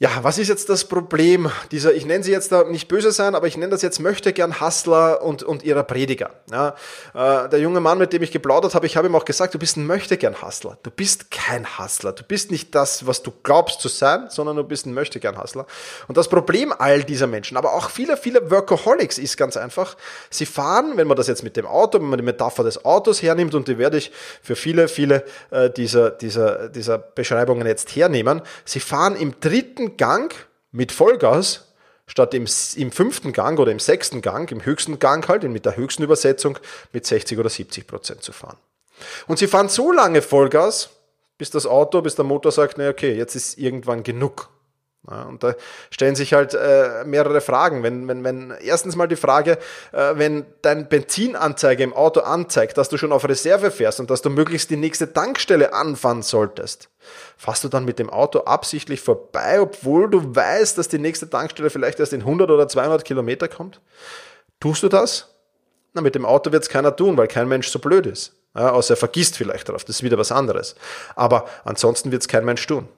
Ja, 0.00 0.10
was 0.22 0.38
ist 0.38 0.46
jetzt 0.46 0.68
das 0.68 0.84
Problem 0.84 1.50
dieser, 1.72 1.92
ich 1.92 2.06
nenne 2.06 2.22
sie 2.22 2.30
jetzt 2.30 2.52
da 2.52 2.62
nicht 2.62 2.86
böse 2.86 3.10
sein, 3.10 3.34
aber 3.34 3.48
ich 3.48 3.56
nenne 3.56 3.70
das 3.70 3.82
jetzt 3.82 3.98
möchte 3.98 4.32
gern 4.32 4.60
Hustler 4.60 5.22
und, 5.22 5.42
und 5.42 5.64
ihrer 5.64 5.82
Prediger. 5.82 6.30
Ja, 6.52 6.76
äh, 7.14 7.48
der 7.48 7.58
junge 7.58 7.80
Mann, 7.80 7.98
mit 7.98 8.12
dem 8.12 8.22
ich 8.22 8.30
geplaudert 8.30 8.76
habe, 8.76 8.86
ich 8.86 8.96
habe 8.96 9.08
ihm 9.08 9.16
auch 9.16 9.24
gesagt, 9.24 9.54
du 9.54 9.58
bist 9.58 9.76
ein 9.76 9.84
möchte 9.86 10.16
gern 10.16 10.40
Hustler. 10.40 10.78
Du 10.84 10.92
bist 10.92 11.32
kein 11.32 11.66
Hustler. 11.80 12.12
Du 12.12 12.22
bist 12.22 12.52
nicht 12.52 12.76
das, 12.76 13.08
was 13.08 13.24
du 13.24 13.32
glaubst 13.42 13.80
zu 13.80 13.88
sein, 13.88 14.26
sondern 14.30 14.54
du 14.54 14.62
bist 14.62 14.86
ein 14.86 14.94
möchte 14.94 15.18
gern 15.18 15.36
Hustler. 15.36 15.66
Und 16.06 16.16
das 16.16 16.28
Problem 16.28 16.72
all 16.78 17.02
dieser 17.02 17.26
Menschen, 17.26 17.56
aber 17.56 17.74
auch 17.74 17.90
viele, 17.90 18.16
viele 18.16 18.52
Workaholics 18.52 19.18
ist 19.18 19.36
ganz 19.36 19.56
einfach, 19.56 19.96
sie 20.30 20.46
fahren, 20.46 20.92
wenn 20.94 21.08
man 21.08 21.16
das 21.16 21.26
jetzt 21.26 21.42
mit 21.42 21.56
dem 21.56 21.66
Auto, 21.66 21.98
wenn 21.98 22.08
man 22.08 22.20
die 22.20 22.24
Metapher 22.24 22.62
des 22.62 22.84
Autos 22.84 23.20
hernimmt, 23.20 23.56
und 23.56 23.66
die 23.66 23.78
werde 23.78 23.96
ich 23.96 24.12
für 24.42 24.54
viele, 24.54 24.86
viele 24.86 25.24
äh, 25.50 25.70
dieser, 25.70 26.12
dieser, 26.12 26.68
dieser 26.68 26.98
Beschreibungen 26.98 27.66
jetzt 27.66 27.96
hernehmen, 27.96 28.42
sie 28.64 28.78
fahren 28.78 29.16
im 29.16 29.40
dritten 29.40 29.87
Gang 29.96 30.34
mit 30.70 30.92
Vollgas 30.92 31.72
statt 32.06 32.34
im, 32.34 32.46
im 32.76 32.92
fünften 32.92 33.32
Gang 33.32 33.58
oder 33.58 33.70
im 33.70 33.78
sechsten 33.78 34.22
Gang, 34.22 34.50
im 34.50 34.64
höchsten 34.64 34.98
Gang 34.98 35.28
halt, 35.28 35.42
mit 35.44 35.66
der 35.66 35.76
höchsten 35.76 36.02
Übersetzung, 36.02 36.58
mit 36.92 37.06
60 37.06 37.38
oder 37.38 37.50
70 37.50 37.86
Prozent 37.86 38.22
zu 38.22 38.32
fahren. 38.32 38.56
Und 39.26 39.38
sie 39.38 39.46
fahren 39.46 39.68
so 39.68 39.92
lange 39.92 40.22
Vollgas, 40.22 40.90
bis 41.36 41.50
das 41.50 41.66
Auto, 41.66 42.02
bis 42.02 42.16
der 42.16 42.24
Motor 42.24 42.50
sagt, 42.50 42.78
na 42.78 42.88
okay, 42.88 43.14
jetzt 43.14 43.36
ist 43.36 43.58
irgendwann 43.58 44.02
genug. 44.02 44.48
Ja, 45.10 45.22
und 45.22 45.42
da 45.42 45.54
stellen 45.90 46.14
sich 46.14 46.34
halt 46.34 46.52
äh, 46.52 47.04
mehrere 47.06 47.40
Fragen. 47.40 47.82
Wenn, 47.82 48.06
wenn, 48.08 48.24
wenn 48.24 48.50
erstens 48.60 48.94
mal 48.94 49.08
die 49.08 49.16
Frage, 49.16 49.58
äh, 49.92 50.14
wenn 50.16 50.44
dein 50.60 50.88
Benzinanzeige 50.88 51.82
im 51.82 51.94
Auto 51.94 52.20
anzeigt, 52.20 52.76
dass 52.76 52.90
du 52.90 52.98
schon 52.98 53.12
auf 53.12 53.26
Reserve 53.26 53.70
fährst 53.70 54.00
und 54.00 54.10
dass 54.10 54.20
du 54.20 54.28
möglichst 54.28 54.68
die 54.68 54.76
nächste 54.76 55.12
Tankstelle 55.12 55.72
anfahren 55.72 56.22
solltest, 56.22 56.90
fährst 57.38 57.64
du 57.64 57.68
dann 57.68 57.86
mit 57.86 57.98
dem 57.98 58.10
Auto 58.10 58.40
absichtlich 58.40 59.00
vorbei, 59.00 59.60
obwohl 59.62 60.10
du 60.10 60.34
weißt, 60.34 60.76
dass 60.76 60.88
die 60.88 60.98
nächste 60.98 61.30
Tankstelle 61.30 61.70
vielleicht 61.70 62.00
erst 62.00 62.12
in 62.12 62.20
100 62.20 62.50
oder 62.50 62.68
200 62.68 63.02
Kilometer 63.04 63.48
kommt? 63.48 63.80
Tust 64.60 64.82
du 64.82 64.88
das? 64.88 65.34
Na, 65.94 66.02
mit 66.02 66.16
dem 66.16 66.26
Auto 66.26 66.52
wird 66.52 66.64
es 66.64 66.68
keiner 66.68 66.94
tun, 66.94 67.16
weil 67.16 67.28
kein 67.28 67.48
Mensch 67.48 67.68
so 67.68 67.78
blöd 67.78 68.06
ist. 68.06 68.34
Ja, 68.54 68.72
außer 68.72 68.94
er 68.94 68.98
vergisst 68.98 69.36
vielleicht 69.36 69.68
darauf, 69.68 69.84
das 69.84 69.96
ist 69.96 70.02
wieder 70.02 70.18
was 70.18 70.32
anderes. 70.32 70.74
Aber 71.14 71.46
ansonsten 71.64 72.12
wird 72.12 72.22
es 72.22 72.28
kein 72.28 72.44
Mensch 72.44 72.66
tun. 72.66 72.88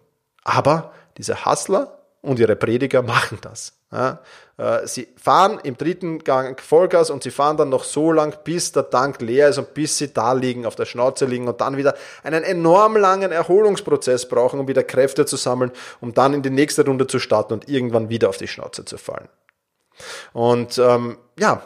Aber 0.43 0.93
diese 1.19 1.45
Hustler 1.45 2.00
und 2.23 2.39
ihre 2.39 2.57
Prediger 2.57 3.03
machen 3.03 3.39
das. 3.41 3.73
Ja, 3.93 4.21
äh, 4.57 4.87
sie 4.87 5.09
fahren 5.17 5.59
im 5.65 5.77
dritten 5.77 6.21
Gang 6.21 6.61
Vollgas 6.61 7.11
und 7.11 7.23
sie 7.23 7.31
fahren 7.31 7.57
dann 7.57 7.71
noch 7.71 7.83
so 7.83 8.13
lang, 8.13 8.37
bis 8.45 8.73
der 8.73 8.89
Tank 8.89 9.21
leer 9.21 9.49
ist 9.49 9.59
und 9.59 9.75
bis 9.75 9.99
sie 9.99 10.13
da 10.13 10.33
liegen, 10.33 10.67
auf 10.67 10.77
der 10.77 10.85
Schnauze 10.85 11.25
liegen 11.25 11.49
und 11.49 11.61
dann 11.61 11.77
wieder 11.77 11.95
einen 12.23 12.45
enorm 12.45 12.97
langen 12.97 13.33
Erholungsprozess 13.33 14.29
brauchen, 14.29 14.61
um 14.61 14.69
wieder 14.69 14.85
Kräfte 14.85 15.27
zu 15.27 15.37
sammeln, 15.37 15.73
um 16.01 16.15
dann 16.15 16.35
in 16.35 16.43
die 16.43 16.51
nächste 16.51 16.85
Runde 16.85 17.07
zu 17.07 17.19
starten 17.19 17.55
und 17.55 17.69
irgendwann 17.69 18.11
wieder 18.11 18.29
auf 18.29 18.37
die 18.37 18.49
Schnauze 18.49 18.85
zu 18.85 18.97
fallen. 18.97 19.29
Und 20.33 20.79
ähm, 20.79 21.19
ja, 21.39 21.63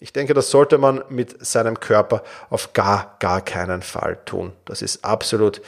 ich 0.00 0.12
denke, 0.12 0.34
das 0.34 0.50
sollte 0.50 0.76
man 0.76 1.04
mit 1.08 1.46
seinem 1.46 1.78
Körper 1.78 2.24
auf 2.50 2.72
gar, 2.72 3.16
gar 3.20 3.40
keinen 3.40 3.80
Fall 3.80 4.18
tun. 4.24 4.52
Das 4.64 4.82
ist 4.82 5.04
absolut, 5.04 5.62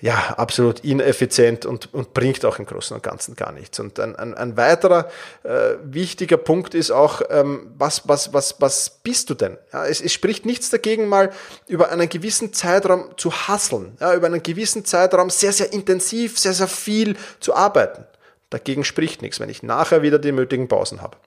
ja, 0.00 0.34
absolut 0.38 0.80
ineffizient 0.80 1.66
und, 1.66 1.92
und 1.92 2.14
bringt 2.14 2.42
auch 2.46 2.58
im 2.58 2.64
Großen 2.64 2.96
und 2.96 3.02
Ganzen 3.02 3.36
gar 3.36 3.52
nichts. 3.52 3.78
Und 3.78 4.00
ein, 4.00 4.16
ein, 4.16 4.32
ein 4.32 4.56
weiterer 4.56 5.10
äh, 5.42 5.74
wichtiger 5.84 6.38
Punkt 6.38 6.74
ist 6.74 6.90
auch, 6.90 7.20
ähm, 7.28 7.74
was, 7.76 8.08
was, 8.08 8.32
was, 8.32 8.60
was 8.62 8.88
bist 8.88 9.28
du 9.28 9.34
denn? 9.34 9.58
Ja, 9.70 9.84
es, 9.84 10.00
es 10.00 10.12
spricht 10.14 10.46
nichts 10.46 10.70
dagegen, 10.70 11.06
mal 11.06 11.30
über 11.68 11.90
einen 11.90 12.08
gewissen 12.08 12.54
Zeitraum 12.54 13.10
zu 13.18 13.30
hasseln, 13.30 13.98
ja, 14.00 14.14
über 14.14 14.26
einen 14.26 14.42
gewissen 14.42 14.86
Zeitraum 14.86 15.28
sehr, 15.28 15.52
sehr 15.52 15.70
intensiv, 15.74 16.38
sehr, 16.38 16.54
sehr 16.54 16.68
viel 16.68 17.14
zu 17.40 17.54
arbeiten. 17.54 18.06
Dagegen 18.48 18.84
spricht 18.84 19.20
nichts, 19.20 19.38
wenn 19.38 19.50
ich 19.50 19.62
nachher 19.62 20.00
wieder 20.00 20.18
die 20.18 20.32
nötigen 20.32 20.66
Pausen 20.66 21.02
habe. 21.02 21.18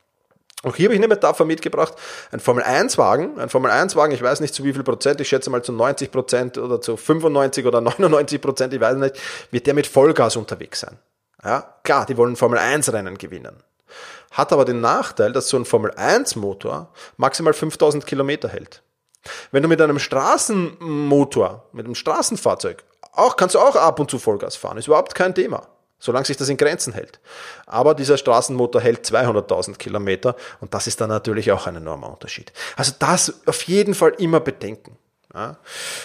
Auch 0.64 0.76
hier 0.76 0.86
habe 0.86 0.96
ich 0.96 1.00
eine 1.00 1.08
Metapher 1.08 1.46
mitgebracht. 1.46 1.94
Ein 2.32 2.42
Formel-1-Wagen, 2.42 3.40
ein 3.40 3.50
Formel-1-Wagen, 3.50 4.14
ich 4.14 4.22
weiß 4.22 4.42
nicht 4.42 4.54
zu 4.54 4.66
wie 4.66 4.74
viel 4.74 4.84
Prozent, 4.84 5.22
ich 5.22 5.30
schätze 5.30 5.50
mal 5.50 5.64
zu 5.64 5.72
90 5.72 6.12
Prozent 6.12 6.58
oder 6.58 6.82
zu 6.82 6.98
95 6.98 7.66
oder 7.66 7.80
99 7.80 8.42
Prozent, 8.42 8.74
ich 8.74 8.82
weiß 8.82 8.98
nicht, 8.98 9.16
wird 9.52 9.68
der 9.68 9.74
mit 9.74 9.88
Vollgas 9.88 10.36
unterwegs 10.36 10.82
sein. 10.82 11.00
Ja, 11.44 11.76
klar, 11.84 12.06
die 12.06 12.18
wollen 12.18 12.36
Formel-1-Rennen 12.36 13.18
gewinnen. 13.18 13.64
Hat 14.32 14.52
aber 14.52 14.66
den 14.66 14.82
Nachteil, 14.82 15.32
dass 15.32 15.48
so 15.48 15.56
ein 15.56 15.64
Formel-1-Motor 15.64 16.92
maximal 17.16 17.54
5000 17.54 18.06
Kilometer 18.06 18.50
hält. 18.50 18.84
Wenn 19.52 19.64
du 19.64 19.70
mit 19.70 19.82
einem 19.82 20.00
Straßenmotor, 20.00 21.70
mit 21.72 21.86
einem 21.86 21.96
Straßenfahrzeug, 21.96 22.84
auch, 23.14 23.38
kannst 23.38 23.56
du 23.56 23.60
auch 23.60 23.78
ab 23.78 24.00
und 24.00 24.12
zu 24.12 24.20
Vollgas 24.20 24.58
fahren, 24.58 24.78
ist 24.78 24.88
überhaupt 24.88 25.16
kein 25.16 25.34
Thema 25.34 25.68
solange 26.00 26.26
sich 26.26 26.38
das 26.38 26.50
in 26.50 26.58
Grenzen 26.58 26.94
hält. 26.94 27.20
Aber 27.66 27.94
dieser 27.94 28.18
Straßenmotor 28.18 28.82
hält 28.82 29.06
200.000 29.06 29.78
Kilometer 29.78 30.36
und 30.62 30.74
das 30.74 30.88
ist 30.88 31.02
dann 31.02 31.10
natürlich 31.10 31.52
auch 31.52 31.68
ein 31.68 31.76
enormer 31.76 32.10
Unterschied. 32.10 32.52
Also 32.76 32.94
das 32.98 33.34
auf 33.46 33.64
jeden 33.64 33.94
Fall 33.94 34.14
immer 34.18 34.40
bedenken. 34.40 34.98
Ja. 35.34 35.58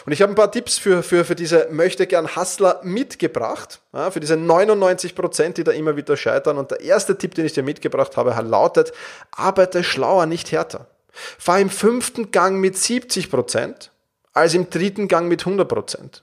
Und 0.04 0.12
ich 0.12 0.20
habe 0.20 0.32
ein 0.32 0.36
paar 0.36 0.52
Tipps 0.52 0.76
für, 0.76 1.02
für, 1.02 1.24
für 1.24 1.34
diese 1.34 1.68
möchte 1.70 2.06
gern 2.06 2.36
Hustler 2.36 2.80
mitgebracht, 2.82 3.80
ja, 3.94 4.10
für 4.10 4.20
diese 4.20 4.36
99 4.36 5.14
Prozent, 5.14 5.56
die 5.56 5.64
da 5.64 5.72
immer 5.72 5.96
wieder 5.96 6.16
scheitern. 6.16 6.58
Und 6.58 6.70
der 6.70 6.80
erste 6.80 7.16
Tipp, 7.16 7.34
den 7.34 7.46
ich 7.46 7.54
dir 7.54 7.62
mitgebracht 7.62 8.18
habe, 8.18 8.34
lautet, 8.42 8.92
arbeite 9.30 9.82
schlauer, 9.82 10.26
nicht 10.26 10.52
härter. 10.52 10.88
Fahr 11.38 11.60
im 11.60 11.70
fünften 11.70 12.32
Gang 12.32 12.58
mit 12.60 12.76
70 12.76 13.30
Prozent 13.30 13.90
als 14.34 14.52
im 14.52 14.68
dritten 14.68 15.08
Gang 15.08 15.28
mit 15.28 15.42
100 15.42 15.66
Prozent. 15.66 16.22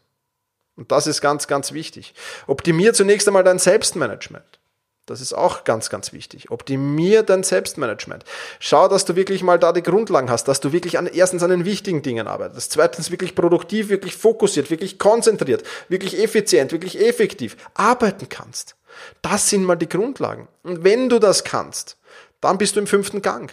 Und 0.75 0.92
das 0.92 1.08
ist 1.08 1.22
ganz, 1.22 1.48
ganz 1.48 1.74
wichtig. 1.74 2.13
Optimier 2.48 2.94
zunächst 2.94 3.28
einmal 3.28 3.44
dein 3.44 3.60
Selbstmanagement. 3.60 4.60
Das 5.08 5.20
ist 5.20 5.34
auch 5.34 5.63
ganz, 5.63 5.90
ganz 5.90 6.13
wichtig. 6.13 6.51
Optimier 6.51 7.24
dein 7.24 7.44
Selbstmanagement. 7.44 8.24
Schau, 8.60 8.88
dass 8.88 9.04
du 9.04 9.16
wirklich 9.16 9.44
mal 9.44 9.60
da 9.60 9.74
die 9.74 9.84
Grundlagen 9.84 10.30
hast, 10.30 10.48
dass 10.48 10.60
du 10.60 10.72
wirklich 10.72 10.98
an, 10.98 11.08
erstens 11.08 11.44
an 11.44 11.50
den 11.50 11.66
wichtigen 11.66 12.01
Dingen 12.01 12.28
arbeitest, 12.28 12.72
zweitens 12.72 13.12
wirklich 13.12 13.36
produktiv, 13.36 13.90
wirklich 13.90 14.16
fokussiert, 14.16 14.70
wirklich 14.70 15.00
konzentriert, 15.00 15.63
wirklich 15.90 16.22
effizient, 16.22 16.72
wirklich 16.72 17.01
effektiv 17.01 17.58
arbeiten 17.74 18.30
kannst. 18.30 18.75
Das 19.22 19.50
sind 19.50 19.66
mal 19.66 19.75
die 19.75 19.90
Grundlagen. 19.90 20.48
Und 20.63 20.84
wenn 20.84 21.10
du 21.10 21.20
das 21.20 21.44
kannst, 21.44 21.98
dann 22.40 22.58
bist 22.58 22.75
du 22.75 22.80
im 22.80 22.88
fünften 22.88 23.22
Gang. 23.22 23.51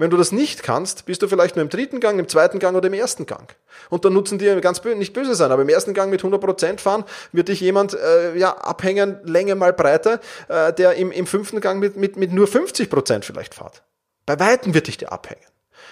Wenn 0.00 0.08
du 0.08 0.16
das 0.16 0.32
nicht 0.32 0.62
kannst, 0.62 1.04
bist 1.04 1.20
du 1.20 1.28
vielleicht 1.28 1.56
nur 1.56 1.62
im 1.62 1.68
dritten 1.68 2.00
Gang, 2.00 2.18
im 2.18 2.26
zweiten 2.26 2.58
Gang 2.58 2.74
oder 2.74 2.86
im 2.86 2.94
ersten 2.94 3.26
Gang. 3.26 3.54
Und 3.90 4.06
dann 4.06 4.14
nutzen 4.14 4.38
die 4.38 4.46
ganz 4.62 4.80
bö 4.80 4.94
nicht 4.94 5.12
böse 5.12 5.34
sein, 5.34 5.52
aber 5.52 5.60
im 5.60 5.68
ersten 5.68 5.92
Gang 5.92 6.10
mit 6.10 6.22
100% 6.22 6.80
fahren, 6.80 7.04
wird 7.32 7.48
dich 7.48 7.60
jemand 7.60 7.92
äh, 7.92 8.34
ja, 8.34 8.56
abhängen, 8.56 9.18
Länge 9.24 9.56
mal 9.56 9.74
Breite, 9.74 10.20
äh, 10.48 10.72
der 10.72 10.94
im, 10.94 11.12
im 11.12 11.26
fünften 11.26 11.60
Gang 11.60 11.80
mit, 11.80 11.98
mit, 11.98 12.16
mit 12.16 12.32
nur 12.32 12.46
50% 12.46 13.24
vielleicht 13.24 13.54
fährt. 13.54 13.82
Bei 14.24 14.40
Weitem 14.40 14.72
wird 14.72 14.86
dich 14.86 14.96
der 14.96 15.12
abhängen. 15.12 15.44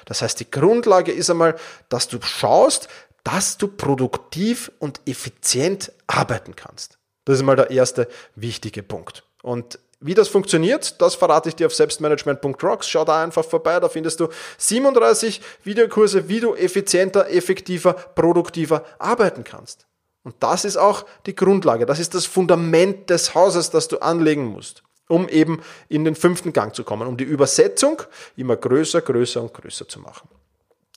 Das 0.07 0.23
heißt, 0.23 0.41
die 0.41 0.51
Grundlage 0.51 1.13
ist 1.13 1.29
einmal, 1.29 1.57
dass 1.91 2.09
du 2.09 2.19
schaust, 2.23 2.89
dass 3.25 3.59
du 3.59 3.69
produktiv 3.69 4.73
und 4.79 5.03
effizient 5.05 5.93
arbeiten 6.07 6.57
kannst. 6.57 6.97
Das 7.27 7.37
ist 7.37 7.43
mal 7.43 7.57
der 7.57 7.71
erste 7.71 8.09
wichtige 8.37 8.83
Punkt. 8.83 9.25
Und 9.43 9.79
wie 10.01 10.15
das 10.15 10.29
funktioniert, 10.29 11.01
das 11.01 11.17
verrate 11.17 11.49
ich 11.49 11.57
dir 11.57 11.67
auf 11.67 11.75
selbstmanagement.rocks. 11.75 12.89
Schau 12.89 13.05
da 13.05 13.23
einfach 13.23 13.45
vorbei, 13.45 13.81
da 13.81 13.89
findest 13.89 14.21
du 14.21 14.29
37 14.59 15.41
Videokurse, 15.65 16.29
wie 16.29 16.41
du 16.41 16.55
effizienter, 16.55 17.29
effektiver, 17.31 17.93
produktiver 17.93 18.85
arbeiten 18.99 19.43
kannst. 19.43 19.87
Und 20.23 20.37
das 20.41 20.65
ist 20.65 20.77
auch 20.77 21.05
die 21.27 21.35
Grundlage, 21.35 21.87
das 21.87 21.99
ist 21.99 22.15
das 22.15 22.27
Fundament 22.27 23.11
des 23.11 23.35
Hauses, 23.35 23.71
das 23.71 23.89
du 23.89 23.99
anlegen 23.99 24.47
musst, 24.47 24.83
um 25.09 25.29
eben 25.29 25.63
in 25.89 26.05
den 26.05 26.15
fünften 26.15 26.53
Gang 26.53 26.75
zu 26.75 26.85
kommen, 26.85 27.09
um 27.09 27.17
die 27.17 27.25
Übersetzung 27.25 28.03
immer 28.37 28.57
größer, 28.57 29.01
größer 29.01 29.41
und 29.41 29.55
größer 29.55 29.89
zu 29.89 30.01
machen. 30.01 30.29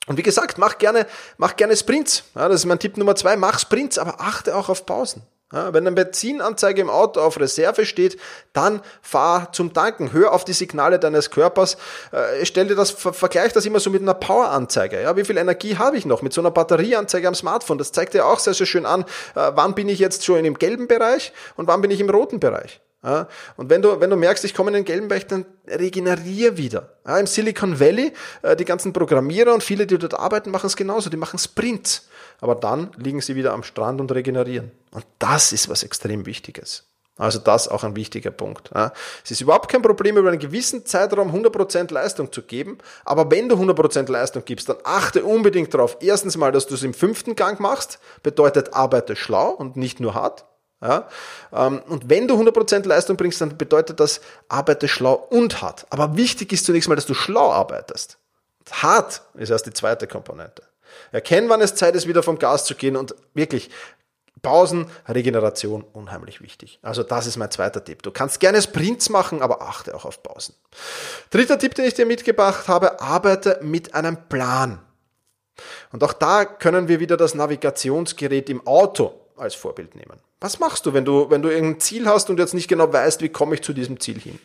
Und 0.08 0.18
wie 0.18 0.24
gesagt, 0.24 0.58
mach 0.58 0.78
gerne, 0.78 1.08
mach 1.38 1.56
gerne 1.56 1.78
Sprints. 1.78 2.24
Ja, 2.36 2.50
das 2.50 2.62
ist 2.62 2.66
mein 2.66 2.80
Tipp 2.80 2.98
Nummer 2.98 3.16
zwei. 3.16 3.38
Mach 3.38 3.60
Sprints, 3.60 3.98
aber 3.98 4.20
achte 4.20 4.56
auch 4.56 4.68
auf 4.68 4.86
Pausen. 4.86 5.22
Ja, 5.52 5.74
wenn 5.74 5.86
eine 5.86 5.96
Benzinanzeige 5.96 6.82
im 6.82 6.90
Auto 6.90 7.20
auf 7.20 7.40
Reserve 7.40 7.86
steht, 7.86 8.18
dann 8.54 8.82
fahr 9.02 9.52
zum 9.52 9.74
Tanken. 9.74 10.14
Hör 10.14 10.34
auf 10.34 10.46
die 10.46 10.54
Signale 10.54 11.00
deines 11.00 11.30
Körpers. 11.30 11.78
Äh, 12.12 12.46
stell 12.46 12.68
dir 12.68 12.76
das, 12.76 12.92
ver 12.92 13.14
vergleich 13.14 13.52
das 13.54 13.66
immer 13.66 13.80
so 13.80 13.90
mit 13.90 14.02
einer 14.02 14.14
Poweranzeige. 14.14 15.02
Ja, 15.02 15.16
wie 15.18 15.26
viel 15.26 15.38
Energie 15.38 15.78
habe 15.78 15.98
ich 15.98 16.06
noch? 16.06 16.22
Mit 16.22 16.34
so 16.34 16.42
einer 16.42 16.52
Batterieanzeige 16.52 17.28
am 17.28 17.36
Smartphone. 17.36 17.78
Das 17.78 17.92
zeigt 17.92 18.14
dir 18.14 18.26
auch 18.26 18.40
sehr, 18.40 18.54
sehr 18.54 18.68
schön 18.68 18.86
an, 18.86 19.02
äh, 19.36 19.52
wann 19.56 19.76
bin 19.76 19.90
ich 19.90 20.00
jetzt 20.00 20.24
schon 20.26 20.46
im 20.46 20.58
gelben 20.58 20.88
Bereich 20.88 21.34
und 21.56 21.68
wann 21.68 21.82
bin 21.82 21.92
ich 21.92 22.00
im 22.00 22.10
roten 22.10 22.40
Bereich. 22.40 22.82
Ja, 23.04 23.28
und 23.58 23.70
wenn 23.72 23.82
du, 23.82 24.00
wenn 24.00 24.12
du 24.12 24.16
merkst, 24.16 24.46
ich 24.46 24.54
komme 24.54 24.70
in 24.70 24.76
den 24.76 24.86
gelben 24.86 25.08
Bereich, 25.08 25.26
dann 25.26 25.46
regenerier 25.68 26.58
wieder. 26.58 26.98
Ja, 27.06 27.18
Im 27.18 27.26
Silicon 27.26 27.80
Valley, 27.80 28.14
äh, 28.44 28.56
die 28.56 28.66
ganzen 28.66 28.94
Programmierer 28.94 29.54
und 29.54 29.64
viele, 29.64 29.88
die 29.88 29.98
dort 29.98 30.14
arbeiten, 30.14 30.52
machen 30.52 30.68
es 30.68 30.76
genauso. 30.76 31.10
Die 31.10 31.18
machen 31.18 31.40
Sprints. 31.40 32.08
Aber 32.42 32.54
dann 32.54 32.92
liegen 32.98 33.22
sie 33.22 33.36
wieder 33.36 33.54
am 33.54 33.64
Strand 33.64 34.02
und 34.02 34.12
regenerieren. 34.12 34.72
Und 34.92 35.06
das 35.18 35.52
ist 35.52 35.68
was 35.68 35.82
extrem 35.82 36.28
Wichtiges. 36.28 36.86
Also 37.18 37.40
das 37.40 37.68
auch 37.68 37.84
ein 37.84 37.96
wichtiger 37.96 38.32
Punkt. 38.32 38.72
Ja. 38.74 38.94
Es 39.24 39.32
ist 39.32 39.42
überhaupt 39.42 39.70
kein 39.70 39.82
Problem, 39.82 40.18
über 40.18 40.30
einen 40.30 40.40
gewissen 40.40 40.86
Zeitraum 40.86 41.32
100% 41.32 41.92
Leistung 41.92 42.32
zu 42.32 42.44
geben. 42.44 42.78
Aber 43.04 43.30
wenn 43.30 43.50
du 43.50 43.56
100% 43.56 44.12
Leistung 44.12 44.44
gibst, 44.46 44.70
dann 44.70 44.78
achte 44.84 45.24
unbedingt 45.24 45.74
darauf. 45.74 45.98
Erstens 46.02 46.38
mal, 46.38 46.52
dass 46.52 46.68
du 46.68 46.76
es 46.76 46.84
im 46.84 46.94
fünften 46.94 47.36
Gang 47.36 47.60
machst. 47.60 48.00
Bedeutet, 48.24 48.74
arbeite 48.74 49.16
schlau 49.16 49.50
und 49.50 49.76
nicht 49.76 50.00
nur 50.00 50.14
hart. 50.14 50.46
Ja? 50.82 51.08
Ähm, 51.54 51.82
und 51.88 52.10
wenn 52.10 52.28
du 52.28 52.36
100% 52.36 52.88
Leistung 52.88 53.18
bringst, 53.18 53.40
dann 53.42 53.58
bedeutet 53.58 54.00
das, 54.00 54.22
arbeite 54.50 54.88
schlau 54.88 55.14
und 55.30 55.62
hart. 55.62 55.86
Aber 55.90 56.18
wichtig 56.18 56.52
ist 56.52 56.66
zunächst 56.66 56.90
mal, 56.90 56.96
dass 56.96 57.06
du 57.06 57.14
schlau 57.14 57.52
arbeitest. 57.52 58.18
Hart 58.72 59.22
ist 59.36 59.50
erst 59.50 59.66
die 59.66 59.74
zweite 59.74 60.08
Komponente. 60.08 60.64
Erkennen, 61.12 61.50
wann 61.50 61.62
es 61.62 61.76
Zeit 61.76 61.96
ist, 61.96 62.08
wieder 62.08 62.24
vom 62.24 62.40
Gas 62.40 62.66
zu 62.66 62.76
gehen 62.76 62.96
und 62.96 63.16
wirklich 63.34 63.70
Pausen, 64.42 64.88
Regeneration, 65.08 65.84
unheimlich 65.94 66.42
wichtig. 66.42 66.80
Also 66.82 67.04
das 67.04 67.28
ist 67.28 67.38
mein 67.38 67.52
zweiter 67.52 67.84
Tipp. 67.84 68.02
Du 68.02 68.12
kannst 68.12 68.40
gerne 68.40 68.62
Sprints 68.62 69.10
machen, 69.10 69.42
aber 69.42 69.62
achte 69.62 69.94
auch 69.94 70.06
auf 70.06 70.24
Pausen. 70.24 70.56
Dritter 71.30 71.60
Tipp, 71.60 71.76
den 71.76 71.86
ich 71.86 71.94
dir 71.94 72.06
mitgebracht 72.06 72.68
habe, 72.68 73.02
arbeite 73.02 73.60
mit 73.62 73.94
einem 73.94 74.18
Plan. 74.30 74.80
Und 75.92 76.04
auch 76.04 76.14
da 76.14 76.46
können 76.46 76.88
wir 76.88 77.00
wieder 77.00 77.18
das 77.18 77.36
Navigationsgerät 77.36 78.50
im 78.50 78.66
Auto 78.66 79.21
als 79.38 79.56
Vorbild 79.56 79.96
nehmen. 79.96 80.20
Was 80.40 80.60
machst 80.60 80.86
du, 80.86 80.94
wenn 80.94 81.06
du, 81.06 81.30
wenn 81.30 81.42
du 81.42 81.50
irgendein 81.50 81.80
Ziel 81.80 82.08
hast 82.08 82.30
und 82.30 82.40
jetzt 82.40 82.54
nicht 82.54 82.68
genau 82.68 82.92
weißt, 82.92 83.22
wie 83.22 83.30
komme 83.30 83.56
ich 83.56 83.62
zu 83.62 83.74
diesem 83.74 84.00
Ziel 84.00 84.20
hin? 84.20 84.40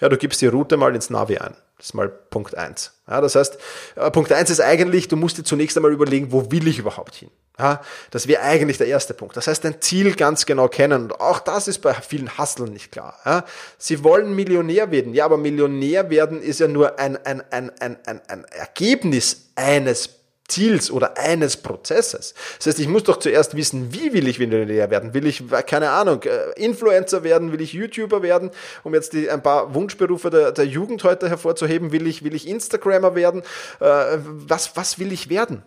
Ja, 0.00 0.08
du 0.08 0.16
gibst 0.16 0.40
die 0.40 0.46
Route 0.46 0.76
mal 0.76 0.94
ins 0.94 1.10
Navi 1.10 1.38
ein. 1.38 1.56
Das 1.76 1.86
ist 1.86 1.94
mal 1.94 2.08
Punkt 2.08 2.56
eins. 2.56 2.92
Ja, 3.08 3.20
das 3.20 3.34
heißt, 3.34 3.58
äh, 3.96 4.10
Punkt 4.10 4.30
eins 4.32 4.50
ist 4.50 4.60
eigentlich, 4.60 5.08
du 5.08 5.16
musst 5.16 5.38
dir 5.38 5.44
zunächst 5.44 5.76
einmal 5.76 5.92
überlegen, 5.92 6.30
wo 6.30 6.50
will 6.52 6.68
ich 6.68 6.78
überhaupt 6.78 7.14
hin? 7.14 7.30
Ja, 7.58 7.80
das 8.10 8.28
wäre 8.28 8.42
eigentlich 8.42 8.78
der 8.78 8.86
erste 8.86 9.12
Punkt. 9.12 9.36
Das 9.36 9.46
heißt, 9.46 9.64
dein 9.64 9.80
Ziel 9.80 10.14
ganz 10.14 10.46
genau 10.46 10.68
kennen. 10.68 11.04
Und 11.04 11.20
auch 11.20 11.40
das 11.40 11.68
ist 11.68 11.78
bei 11.80 11.94
vielen 11.94 12.38
Hustlern 12.38 12.72
nicht 12.72 12.92
klar. 12.92 13.18
Ja, 13.24 13.44
sie 13.76 14.04
wollen 14.04 14.34
Millionär 14.34 14.90
werden. 14.90 15.14
Ja, 15.14 15.24
aber 15.24 15.36
Millionär 15.36 16.10
werden 16.10 16.40
ist 16.40 16.60
ja 16.60 16.68
nur 16.68 16.98
ein, 16.98 17.16
ein, 17.24 17.42
ein, 17.50 17.70
ein, 17.80 17.98
ein, 18.06 18.20
ein 18.28 18.44
Ergebnis 18.44 19.50
eines 19.56 20.19
Ziels 20.50 20.90
oder 20.90 21.16
eines 21.16 21.56
Prozesses. 21.56 22.34
Das 22.58 22.66
heißt, 22.66 22.80
ich 22.80 22.88
muss 22.88 23.04
doch 23.04 23.18
zuerst 23.18 23.56
wissen, 23.56 23.92
wie 23.92 24.12
will 24.12 24.28
ich 24.28 24.38
Millionär 24.38 24.90
werden? 24.90 25.14
Will 25.14 25.26
ich, 25.26 25.44
keine 25.66 25.90
Ahnung, 25.90 26.22
äh, 26.24 26.52
Influencer 26.62 27.24
werden? 27.24 27.52
Will 27.52 27.60
ich 27.60 27.72
YouTuber 27.72 28.22
werden? 28.22 28.50
Um 28.84 28.94
jetzt 28.94 29.12
die, 29.12 29.30
ein 29.30 29.42
paar 29.42 29.74
Wunschberufe 29.74 30.30
der, 30.30 30.52
der 30.52 30.66
Jugend 30.66 31.04
heute 31.04 31.28
hervorzuheben, 31.28 31.92
will 31.92 32.06
ich, 32.06 32.24
will 32.24 32.34
ich 32.34 32.46
Instagrammer 32.46 33.14
werden? 33.14 33.42
Äh, 33.80 34.18
was, 34.24 34.76
was 34.76 34.98
will 34.98 35.12
ich 35.12 35.28
werden? 35.28 35.62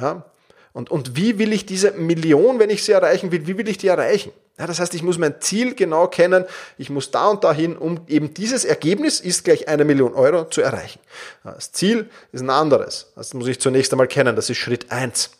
Ja? 0.00 0.24
Und, 0.72 0.90
und 0.90 1.16
wie 1.16 1.38
will 1.38 1.52
ich 1.52 1.66
diese 1.66 1.92
Million, 1.92 2.58
wenn 2.58 2.70
ich 2.70 2.84
sie 2.84 2.92
erreichen 2.92 3.32
will, 3.32 3.46
wie 3.46 3.58
will 3.58 3.68
ich 3.68 3.78
die 3.78 3.88
erreichen? 3.88 4.32
Ja, 4.58 4.66
das 4.66 4.80
heißt, 4.80 4.94
ich 4.94 5.02
muss 5.02 5.18
mein 5.18 5.40
Ziel 5.40 5.74
genau 5.74 6.08
kennen. 6.08 6.44
Ich 6.78 6.90
muss 6.90 7.10
da 7.10 7.28
und 7.28 7.44
dahin, 7.44 7.76
um 7.76 8.00
eben 8.08 8.34
dieses 8.34 8.64
Ergebnis 8.64 9.20
ist 9.20 9.44
gleich 9.44 9.68
eine 9.68 9.84
Million 9.84 10.14
Euro 10.14 10.48
zu 10.48 10.60
erreichen. 10.60 10.98
Das 11.44 11.70
Ziel 11.72 12.10
ist 12.32 12.40
ein 12.40 12.50
anderes. 12.50 13.12
Das 13.14 13.34
muss 13.34 13.46
ich 13.46 13.60
zunächst 13.60 13.92
einmal 13.92 14.08
kennen. 14.08 14.34
Das 14.34 14.50
ist 14.50 14.58
Schritt 14.58 14.90
eins. 14.90 15.30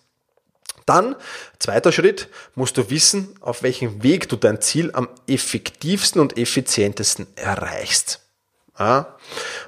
Dann, 0.86 1.16
zweiter 1.58 1.92
Schritt, 1.92 2.28
musst 2.54 2.76
du 2.78 2.88
wissen, 2.90 3.34
auf 3.40 3.62
welchem 3.62 4.02
Weg 4.02 4.28
du 4.28 4.36
dein 4.36 4.60
Ziel 4.60 4.90
am 4.94 5.08
effektivsten 5.26 6.20
und 6.20 6.38
effizientesten 6.38 7.26
erreichst. 7.34 8.20
Ja. 8.78 9.16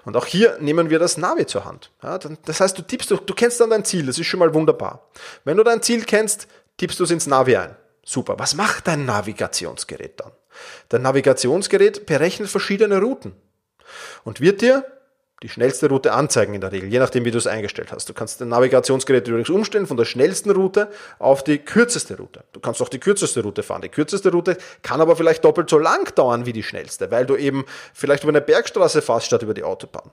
Und 0.05 0.17
auch 0.17 0.27
hier 0.27 0.57
nehmen 0.61 0.89
wir 0.89 0.99
das 0.99 1.17
Navi 1.19 1.45
zur 1.45 1.65
Hand. 1.65 1.91
Ja, 2.03 2.19
das 2.19 2.61
heißt, 2.61 2.79
du 2.79 2.83
tippst, 2.83 3.11
du, 3.11 3.17
du 3.17 3.35
kennst 3.35 3.61
dann 3.61 3.71
dein 3.71 3.85
Ziel, 3.85 4.07
das 4.07 4.19
ist 4.19 4.29
schon 4.29 4.41
mal 4.41 4.55
wunderbar. 4.55 5.11
Wenn 5.45 5.57
du 5.57 5.65
dein 5.65 5.83
Ziel 5.83 6.05
kennst, 6.05 6.47
tippst 6.77 7.01
du 7.01 7.05
es 7.05 7.11
ins 7.11 7.27
Navi 7.27 7.57
ein. 7.57 7.77
Super. 8.11 8.41
Was 8.41 8.57
macht 8.57 8.89
dein 8.89 9.05
Navigationsgerät 9.05 10.19
dann? 10.19 10.33
Dein 10.89 11.03
Navigationsgerät 11.03 12.07
berechnet 12.07 12.49
verschiedene 12.49 13.01
Routen 13.01 13.37
und 14.25 14.41
wird 14.41 14.63
dir 14.63 14.85
die 15.45 15.49
schnellste 15.49 15.89
Route 15.89 16.13
anzeigen 16.13 16.53
in 16.53 16.61
der 16.61 16.73
Regel, 16.73 16.91
je 16.91 16.99
nachdem, 16.99 17.25
wie 17.25 17.31
du 17.31 17.39
es 17.39 17.47
eingestellt 17.47 17.93
hast. 17.93 18.09
Du 18.09 18.13
kannst 18.13 18.41
dein 18.41 18.49
Navigationsgerät 18.49 19.29
übrigens 19.29 19.49
umstellen 19.49 19.87
von 19.87 19.97
der 19.97 20.07
schnellsten 20.07 20.51
Route 20.51 20.91
auf 21.21 21.45
die 21.45 21.59
kürzeste 21.59 22.17
Route. 22.17 22.43
Du 22.53 22.59
kannst 22.59 22.83
auch 22.83 22.89
die 22.89 22.99
kürzeste 22.99 23.45
Route 23.45 23.63
fahren. 23.63 23.83
Die 23.83 23.89
kürzeste 23.89 24.33
Route 24.33 24.59
kann 24.83 25.01
aber 25.01 25.15
vielleicht 25.15 25.45
doppelt 25.45 25.71
so 25.71 25.79
lang 25.79 26.13
dauern 26.17 26.47
wie 26.47 26.53
die 26.53 26.65
schnellste, 26.65 27.13
weil 27.13 27.27
du 27.27 27.37
eben 27.37 27.65
vielleicht 27.95 28.25
über 28.25 28.33
eine 28.33 28.41
Bergstraße 28.41 29.03
fährst 29.03 29.27
statt 29.27 29.45
über 29.45 29.55
die 29.55 29.63
Autobahn. 29.63 30.11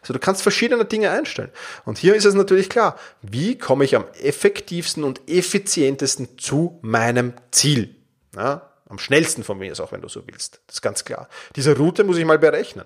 Also 0.00 0.12
du 0.12 0.18
kannst 0.18 0.42
verschiedene 0.42 0.84
Dinge 0.84 1.10
einstellen. 1.10 1.50
Und 1.84 1.98
hier 1.98 2.14
ist 2.14 2.24
es 2.24 2.34
natürlich 2.34 2.68
klar, 2.68 2.96
wie 3.22 3.58
komme 3.58 3.84
ich 3.84 3.96
am 3.96 4.04
effektivsten 4.20 5.04
und 5.04 5.28
effizientesten 5.28 6.38
zu 6.38 6.78
meinem 6.82 7.34
Ziel? 7.50 7.96
Ja, 8.36 8.70
am 8.88 8.98
schnellsten 8.98 9.44
von 9.44 9.58
mir 9.58 9.72
ist 9.72 9.80
auch, 9.80 9.92
wenn 9.92 10.02
du 10.02 10.08
so 10.08 10.22
willst. 10.26 10.60
Das 10.66 10.76
ist 10.76 10.82
ganz 10.82 11.04
klar. 11.04 11.28
Diese 11.56 11.76
Route 11.76 12.04
muss 12.04 12.18
ich 12.18 12.24
mal 12.24 12.38
berechnen. 12.38 12.84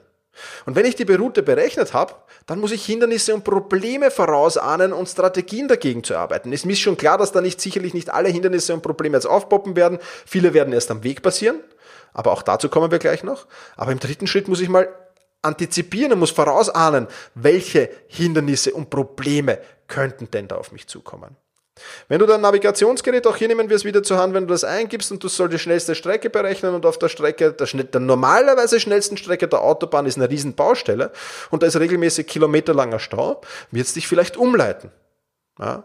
Und 0.66 0.76
wenn 0.76 0.84
ich 0.84 0.94
die 0.96 1.10
Route 1.10 1.42
berechnet 1.42 1.94
habe, 1.94 2.14
dann 2.46 2.60
muss 2.60 2.72
ich 2.72 2.84
Hindernisse 2.84 3.34
und 3.34 3.44
Probleme 3.44 4.10
vorausahnen 4.10 4.92
und 4.92 5.08
Strategien 5.08 5.68
dagegen 5.68 6.04
zu 6.04 6.16
arbeiten. 6.16 6.52
Ist 6.52 6.66
mir 6.66 6.76
schon 6.76 6.96
klar, 6.96 7.18
dass 7.18 7.32
da 7.32 7.40
nicht 7.40 7.60
sicherlich 7.60 7.94
nicht 7.94 8.12
alle 8.12 8.28
Hindernisse 8.28 8.74
und 8.74 8.82
Probleme 8.82 9.16
jetzt 9.16 9.26
aufpoppen 9.26 9.76
werden. 9.76 9.98
Viele 10.26 10.54
werden 10.54 10.72
erst 10.72 10.90
am 10.90 11.02
Weg 11.04 11.22
passieren. 11.22 11.60
Aber 12.12 12.32
auch 12.32 12.42
dazu 12.42 12.68
kommen 12.68 12.90
wir 12.90 12.98
gleich 12.98 13.22
noch. 13.22 13.46
Aber 13.76 13.92
im 13.92 13.98
dritten 13.98 14.26
Schritt 14.26 14.48
muss 14.48 14.60
ich 14.60 14.68
mal 14.68 14.88
antizipieren 15.46 16.12
und 16.12 16.18
muss 16.18 16.30
vorausahnen, 16.30 17.06
welche 17.34 17.90
Hindernisse 18.08 18.72
und 18.72 18.90
Probleme 18.90 19.58
könnten 19.88 20.30
denn 20.30 20.48
da 20.48 20.56
auf 20.56 20.72
mich 20.72 20.86
zukommen. 20.86 21.36
Wenn 22.08 22.20
du 22.20 22.26
dein 22.26 22.40
Navigationsgerät, 22.40 23.26
auch 23.26 23.36
hier 23.36 23.48
nehmen 23.48 23.68
wir 23.68 23.76
es 23.76 23.84
wieder 23.84 24.02
zur 24.02 24.18
Hand, 24.18 24.32
wenn 24.32 24.46
du 24.46 24.54
das 24.54 24.64
eingibst 24.64 25.12
und 25.12 25.22
du 25.22 25.28
sollst 25.28 25.52
die 25.52 25.58
schnellste 25.58 25.94
Strecke 25.94 26.30
berechnen 26.30 26.74
und 26.74 26.86
auf 26.86 26.98
der 26.98 27.08
Strecke, 27.08 27.52
der, 27.52 27.66
der 27.66 28.00
normalerweise 28.00 28.80
schnellsten 28.80 29.16
Strecke 29.18 29.46
der 29.46 29.60
Autobahn 29.60 30.06
ist 30.06 30.16
eine 30.16 30.30
riesen 30.30 30.54
Baustelle 30.54 31.12
und 31.50 31.62
da 31.62 31.66
ist 31.66 31.78
regelmäßig 31.78 32.26
kilometerlanger 32.26 32.98
Stau, 32.98 33.42
wird 33.70 33.86
es 33.86 33.92
dich 33.92 34.08
vielleicht 34.08 34.38
umleiten. 34.38 34.90
Ja? 35.58 35.84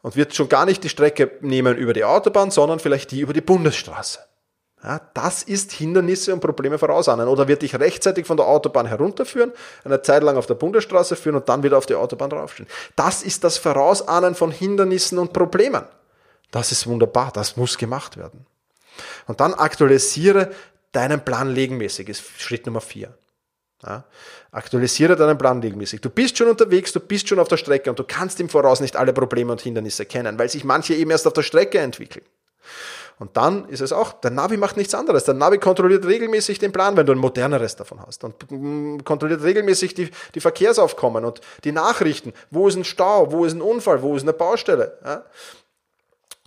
Und 0.00 0.16
wird 0.16 0.34
schon 0.34 0.48
gar 0.48 0.64
nicht 0.64 0.84
die 0.84 0.88
Strecke 0.88 1.32
nehmen 1.40 1.76
über 1.76 1.92
die 1.92 2.04
Autobahn, 2.04 2.50
sondern 2.50 2.78
vielleicht 2.78 3.10
die 3.10 3.20
über 3.20 3.34
die 3.34 3.40
Bundesstraße. 3.40 4.20
Ja, 4.82 5.00
das 5.14 5.42
ist 5.42 5.72
Hindernisse 5.72 6.32
und 6.32 6.40
Probleme 6.40 6.78
vorausahnen. 6.78 7.28
Oder 7.28 7.48
wird 7.48 7.62
dich 7.62 7.74
rechtzeitig 7.78 8.26
von 8.26 8.36
der 8.36 8.46
Autobahn 8.46 8.86
herunterführen, 8.86 9.52
eine 9.84 10.02
Zeit 10.02 10.22
lang 10.22 10.36
auf 10.36 10.46
der 10.46 10.54
Bundesstraße 10.54 11.16
führen 11.16 11.36
und 11.36 11.48
dann 11.48 11.62
wieder 11.62 11.78
auf 11.78 11.86
die 11.86 11.94
Autobahn 11.94 12.30
draufstehen. 12.30 12.68
Das 12.94 13.22
ist 13.22 13.42
das 13.42 13.58
Vorausahnen 13.58 14.34
von 14.34 14.50
Hindernissen 14.50 15.18
und 15.18 15.32
Problemen. 15.32 15.84
Das 16.50 16.72
ist 16.72 16.86
wunderbar, 16.86 17.32
das 17.32 17.56
muss 17.56 17.78
gemacht 17.78 18.16
werden. 18.16 18.46
Und 19.26 19.40
dann 19.40 19.54
aktualisiere 19.54 20.52
deinen 20.92 21.24
Plan 21.24 21.52
regelmäßig, 21.52 22.08
ist 22.08 22.22
Schritt 22.38 22.66
Nummer 22.66 22.80
vier. 22.80 23.16
Ja, 23.84 24.04
aktualisiere 24.52 25.16
deinen 25.16 25.36
Plan 25.36 25.60
regelmäßig. 25.60 26.00
Du 26.00 26.08
bist 26.08 26.38
schon 26.38 26.48
unterwegs, 26.48 26.92
du 26.92 27.00
bist 27.00 27.28
schon 27.28 27.38
auf 27.38 27.48
der 27.48 27.58
Strecke 27.58 27.90
und 27.90 27.98
du 27.98 28.04
kannst 28.04 28.40
im 28.40 28.48
Voraus 28.48 28.80
nicht 28.80 28.96
alle 28.96 29.12
Probleme 29.12 29.52
und 29.52 29.60
Hindernisse 29.60 30.06
kennen, 30.06 30.38
weil 30.38 30.48
sich 30.48 30.64
manche 30.64 30.94
eben 30.94 31.10
erst 31.10 31.26
auf 31.26 31.34
der 31.34 31.42
Strecke 31.42 31.78
entwickeln. 31.78 32.24
Und 33.18 33.36
dann 33.38 33.66
ist 33.70 33.80
es 33.80 33.92
auch, 33.92 34.12
der 34.12 34.30
Navi 34.30 34.58
macht 34.58 34.76
nichts 34.76 34.94
anderes. 34.94 35.24
Der 35.24 35.34
Navi 35.34 35.58
kontrolliert 35.58 36.04
regelmäßig 36.04 36.58
den 36.58 36.72
Plan, 36.72 36.96
wenn 36.96 37.06
du 37.06 37.12
ein 37.12 37.18
moderneres 37.18 37.74
davon 37.74 38.00
hast. 38.06 38.24
Und 38.24 38.34
mm, 38.50 38.98
kontrolliert 39.04 39.42
regelmäßig 39.42 39.94
die, 39.94 40.10
die 40.34 40.40
Verkehrsaufkommen 40.40 41.24
und 41.24 41.40
die 41.64 41.72
Nachrichten. 41.72 42.34
Wo 42.50 42.68
ist 42.68 42.76
ein 42.76 42.84
Stau? 42.84 43.32
Wo 43.32 43.46
ist 43.46 43.54
ein 43.54 43.62
Unfall? 43.62 44.02
Wo 44.02 44.16
ist 44.16 44.22
eine 44.22 44.34
Baustelle? 44.34 44.98
Ja? 45.02 45.24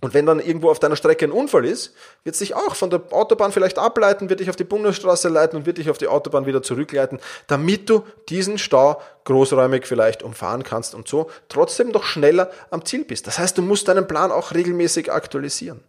Und 0.00 0.14
wenn 0.14 0.24
dann 0.26 0.40
irgendwo 0.40 0.70
auf 0.70 0.78
deiner 0.78 0.96
Strecke 0.96 1.26
ein 1.26 1.32
Unfall 1.32 1.64
ist, 1.66 1.94
wird 2.24 2.34
sich 2.34 2.54
auch 2.54 2.74
von 2.74 2.88
der 2.88 3.02
Autobahn 3.10 3.52
vielleicht 3.52 3.78
ableiten, 3.78 4.30
wird 4.30 4.40
dich 4.40 4.48
auf 4.48 4.56
die 4.56 4.64
Bundesstraße 4.64 5.28
leiten 5.28 5.58
und 5.58 5.66
wird 5.66 5.78
dich 5.78 5.90
auf 5.90 5.98
die 5.98 6.06
Autobahn 6.06 6.46
wieder 6.46 6.62
zurückleiten, 6.62 7.18
damit 7.48 7.90
du 7.90 8.04
diesen 8.28 8.56
Stau 8.56 9.00
großräumig 9.24 9.86
vielleicht 9.86 10.22
umfahren 10.22 10.62
kannst 10.62 10.94
und 10.94 11.06
so 11.06 11.30
trotzdem 11.48 11.92
doch 11.92 12.04
schneller 12.04 12.50
am 12.70 12.84
Ziel 12.84 13.04
bist. 13.04 13.26
Das 13.26 13.38
heißt, 13.38 13.58
du 13.58 13.62
musst 13.62 13.88
deinen 13.88 14.06
Plan 14.06 14.32
auch 14.32 14.54
regelmäßig 14.54 15.12
aktualisieren. 15.12 15.84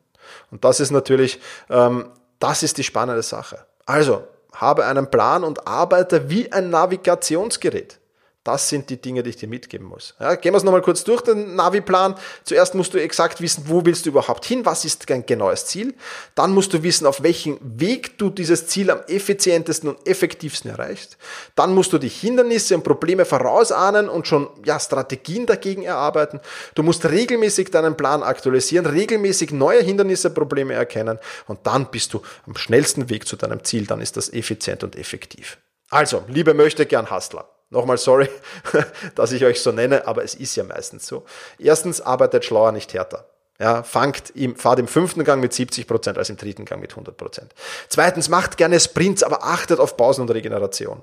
Und 0.51 0.63
das 0.63 0.79
ist 0.79 0.91
natürlich, 0.91 1.39
ähm, 1.69 2.09
das 2.39 2.63
ist 2.63 2.77
die 2.77 2.83
spannende 2.83 3.23
Sache. 3.23 3.65
Also, 3.85 4.27
habe 4.53 4.85
einen 4.85 5.09
Plan 5.09 5.43
und 5.43 5.67
arbeite 5.67 6.29
wie 6.29 6.51
ein 6.51 6.69
Navigationsgerät. 6.69 8.00
Das 8.43 8.69
sind 8.69 8.89
die 8.89 8.99
Dinge, 8.99 9.21
die 9.21 9.29
ich 9.29 9.35
dir 9.35 9.47
mitgeben 9.47 9.85
muss. 9.85 10.15
Ja, 10.19 10.33
gehen 10.33 10.51
wir 10.53 10.57
es 10.57 10.63
nochmal 10.63 10.81
kurz 10.81 11.03
durch, 11.03 11.21
den 11.21 11.55
Navi-Plan. 11.55 12.15
Zuerst 12.43 12.73
musst 12.73 12.91
du 12.91 12.97
exakt 12.97 13.39
wissen, 13.39 13.65
wo 13.67 13.85
willst 13.85 14.07
du 14.07 14.09
überhaupt 14.09 14.45
hin, 14.45 14.65
was 14.65 14.83
ist 14.83 15.07
dein 15.11 15.27
genaues 15.27 15.67
Ziel. 15.67 15.93
Dann 16.33 16.51
musst 16.51 16.73
du 16.73 16.81
wissen, 16.81 17.05
auf 17.05 17.21
welchem 17.21 17.59
Weg 17.61 18.17
du 18.17 18.31
dieses 18.31 18.65
Ziel 18.65 18.89
am 18.89 19.01
effizientesten 19.07 19.89
und 19.89 20.07
effektivsten 20.07 20.71
erreichst. 20.71 21.17
Dann 21.53 21.75
musst 21.75 21.93
du 21.93 21.99
die 21.99 22.09
Hindernisse 22.09 22.73
und 22.73 22.83
Probleme 22.83 23.25
vorausahnen 23.25 24.09
und 24.09 24.25
schon 24.25 24.49
ja, 24.65 24.79
Strategien 24.79 25.45
dagegen 25.45 25.83
erarbeiten. 25.83 26.39
Du 26.73 26.81
musst 26.81 27.05
regelmäßig 27.05 27.69
deinen 27.69 27.95
Plan 27.95 28.23
aktualisieren, 28.23 28.87
regelmäßig 28.87 29.51
neue 29.51 29.83
Hindernisse, 29.83 30.31
Probleme 30.31 30.73
erkennen 30.73 31.19
und 31.45 31.59
dann 31.67 31.91
bist 31.91 32.11
du 32.15 32.23
am 32.47 32.55
schnellsten 32.57 33.07
Weg 33.11 33.27
zu 33.27 33.35
deinem 33.35 33.63
Ziel. 33.63 33.85
Dann 33.85 34.01
ist 34.01 34.17
das 34.17 34.33
effizient 34.33 34.83
und 34.83 34.95
effektiv. 34.95 35.59
Also, 35.91 36.23
liebe 36.27 36.55
möchte 36.55 36.87
gern 36.87 37.11
Hustler. 37.11 37.47
Nochmal 37.71 37.97
sorry, 37.97 38.29
dass 39.15 39.31
ich 39.31 39.43
euch 39.45 39.61
so 39.61 39.71
nenne, 39.71 40.05
aber 40.05 40.23
es 40.23 40.35
ist 40.35 40.55
ja 40.55 40.63
meistens 40.63 41.07
so. 41.07 41.25
Erstens, 41.57 42.01
arbeitet 42.01 42.45
schlauer, 42.45 42.73
nicht 42.73 42.93
härter. 42.93 43.25
Ja, 43.59 43.83
fangt 43.83 44.31
im, 44.35 44.55
fahrt 44.55 44.79
im 44.79 44.87
fünften 44.87 45.23
Gang 45.23 45.41
mit 45.41 45.53
70 45.53 45.87
Prozent 45.87 46.17
als 46.17 46.29
im 46.29 46.35
dritten 46.35 46.65
Gang 46.65 46.81
mit 46.81 46.91
100 46.91 47.15
Prozent. 47.15 47.53
Zweitens, 47.87 48.27
macht 48.27 48.57
gerne 48.57 48.79
Sprints, 48.79 49.23
aber 49.23 49.43
achtet 49.43 49.79
auf 49.79 49.95
Pausen 49.95 50.23
und 50.23 50.31
Regeneration. 50.31 51.01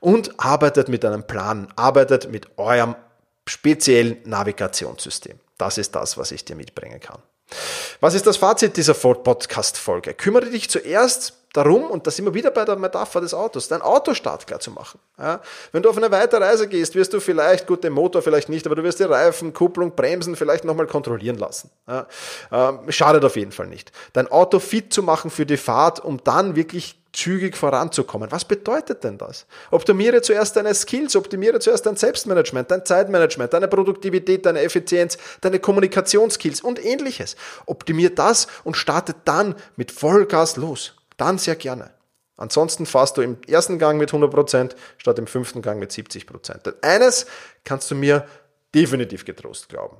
Und 0.00 0.38
arbeitet 0.38 0.88
mit 0.88 1.04
einem 1.04 1.26
Plan, 1.26 1.72
arbeitet 1.76 2.30
mit 2.30 2.58
eurem 2.58 2.96
speziellen 3.48 4.18
Navigationssystem. 4.24 5.38
Das 5.56 5.78
ist 5.78 5.94
das, 5.94 6.18
was 6.18 6.32
ich 6.32 6.44
dir 6.44 6.56
mitbringen 6.56 7.00
kann. 7.00 7.22
Was 8.00 8.14
ist 8.14 8.26
das 8.26 8.36
Fazit 8.36 8.76
dieser 8.76 8.94
Podcast-Folge? 8.94 10.14
Kümmere 10.14 10.50
dich 10.50 10.68
zuerst 10.68 11.43
darum, 11.54 11.84
und 11.84 12.06
da 12.06 12.10
sind 12.10 12.26
wir 12.26 12.34
wieder 12.34 12.50
bei 12.50 12.64
der 12.64 12.76
Metapher 12.76 13.20
des 13.20 13.32
Autos, 13.32 13.68
dein 13.68 13.80
Auto 13.80 14.12
startklar 14.12 14.60
zu 14.60 14.70
machen. 14.72 15.00
Ja, 15.18 15.40
wenn 15.72 15.82
du 15.82 15.88
auf 15.88 15.96
eine 15.96 16.10
weite 16.10 16.38
Reise 16.38 16.68
gehst, 16.68 16.94
wirst 16.94 17.12
du 17.14 17.20
vielleicht, 17.20 17.66
gut, 17.66 17.82
den 17.84 17.92
Motor 17.92 18.20
vielleicht 18.20 18.48
nicht, 18.48 18.66
aber 18.66 18.74
du 18.74 18.82
wirst 18.82 18.98
die 18.98 19.04
Reifen, 19.04 19.54
Kupplung, 19.54 19.94
Bremsen 19.94 20.36
vielleicht 20.36 20.64
nochmal 20.64 20.86
kontrollieren 20.86 21.38
lassen. 21.38 21.70
Ja, 21.88 22.06
äh, 22.50 22.92
schadet 22.92 23.24
auf 23.24 23.36
jeden 23.36 23.52
Fall 23.52 23.68
nicht. 23.68 23.92
Dein 24.12 24.30
Auto 24.30 24.58
fit 24.58 24.92
zu 24.92 25.02
machen 25.02 25.30
für 25.30 25.46
die 25.46 25.56
Fahrt, 25.56 26.04
um 26.04 26.22
dann 26.22 26.56
wirklich 26.56 27.00
zügig 27.12 27.56
voranzukommen. 27.56 28.32
Was 28.32 28.44
bedeutet 28.44 29.04
denn 29.04 29.16
das? 29.16 29.46
Optimiere 29.70 30.20
zuerst 30.22 30.56
deine 30.56 30.74
Skills, 30.74 31.14
optimiere 31.14 31.60
zuerst 31.60 31.86
dein 31.86 31.96
Selbstmanagement, 31.96 32.68
dein 32.68 32.84
Zeitmanagement, 32.84 33.52
deine 33.52 33.68
Produktivität, 33.68 34.44
deine 34.44 34.62
Effizienz, 34.62 35.16
deine 35.40 35.60
Kommunikationsskills 35.60 36.60
und 36.60 36.84
ähnliches. 36.84 37.36
Optimiere 37.66 38.10
das 38.10 38.48
und 38.64 38.76
starte 38.76 39.14
dann 39.24 39.54
mit 39.76 39.92
Vollgas 39.92 40.56
los 40.56 40.94
dann 41.16 41.38
sehr 41.38 41.56
gerne. 41.56 41.90
Ansonsten 42.36 42.84
fährst 42.86 43.16
du 43.16 43.22
im 43.22 43.38
ersten 43.46 43.78
Gang 43.78 43.98
mit 43.98 44.10
100% 44.10 44.74
statt 44.98 45.18
im 45.18 45.26
fünften 45.26 45.62
Gang 45.62 45.78
mit 45.78 45.92
70%. 45.92 46.62
Denn 46.62 46.74
eines 46.82 47.26
kannst 47.64 47.90
du 47.90 47.94
mir 47.94 48.26
definitiv 48.74 49.24
getrost 49.24 49.68
glauben. 49.68 49.96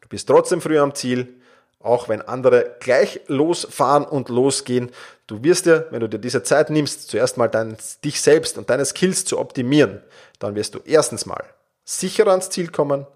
Du 0.00 0.08
bist 0.08 0.26
trotzdem 0.26 0.60
früher 0.60 0.82
am 0.82 0.94
Ziel, 0.94 1.40
auch 1.80 2.08
wenn 2.08 2.22
andere 2.22 2.76
gleich 2.80 3.20
losfahren 3.28 4.04
und 4.04 4.28
losgehen. 4.30 4.90
Du 5.28 5.44
wirst 5.44 5.66
dir, 5.66 5.86
wenn 5.90 6.00
du 6.00 6.08
dir 6.08 6.18
diese 6.18 6.42
Zeit 6.42 6.70
nimmst, 6.70 7.08
zuerst 7.08 7.36
mal 7.36 7.48
dein, 7.48 7.76
dich 8.04 8.20
selbst 8.20 8.58
und 8.58 8.68
deine 8.68 8.84
Skills 8.84 9.24
zu 9.24 9.38
optimieren, 9.38 10.02
dann 10.40 10.56
wirst 10.56 10.74
du 10.74 10.80
erstens 10.84 11.24
mal 11.24 11.44
sicherer 11.84 12.32
ans 12.32 12.50
Ziel 12.50 12.68
kommen, 12.68 13.06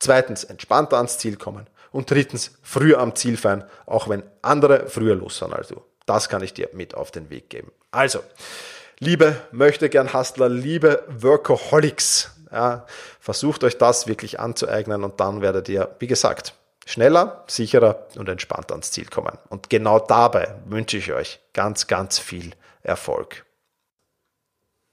zweitens 0.00 0.44
entspannter 0.44 0.96
ans 0.96 1.18
Ziel 1.18 1.36
kommen 1.36 1.68
und 1.92 2.10
drittens 2.10 2.52
früher 2.62 2.98
am 2.98 3.14
Ziel 3.14 3.36
feiern, 3.36 3.64
auch 3.86 4.08
wenn 4.08 4.24
andere 4.42 4.88
früher 4.88 5.14
losfahren 5.14 5.54
als 5.54 5.68
du. 5.68 5.80
Das 6.10 6.28
kann 6.28 6.42
ich 6.42 6.52
dir 6.52 6.68
mit 6.72 6.96
auf 6.96 7.12
den 7.12 7.30
Weg 7.30 7.50
geben. 7.50 7.70
Also, 7.92 8.18
liebe 8.98 9.36
möchte 9.52 9.88
gern 9.88 10.12
Hustler, 10.12 10.48
liebe 10.48 11.04
Workaholics, 11.06 12.32
ja, 12.50 12.84
versucht 13.20 13.62
euch 13.62 13.78
das 13.78 14.08
wirklich 14.08 14.40
anzueignen 14.40 15.04
und 15.04 15.20
dann 15.20 15.40
werdet 15.40 15.68
ihr, 15.68 15.94
wie 16.00 16.08
gesagt, 16.08 16.54
schneller, 16.84 17.44
sicherer 17.46 18.08
und 18.16 18.28
entspannter 18.28 18.74
ans 18.74 18.90
Ziel 18.90 19.06
kommen. 19.06 19.38
Und 19.50 19.70
genau 19.70 20.00
dabei 20.00 20.56
wünsche 20.64 20.96
ich 20.96 21.12
euch 21.12 21.38
ganz, 21.52 21.86
ganz 21.86 22.18
viel 22.18 22.54
Erfolg. 22.82 23.44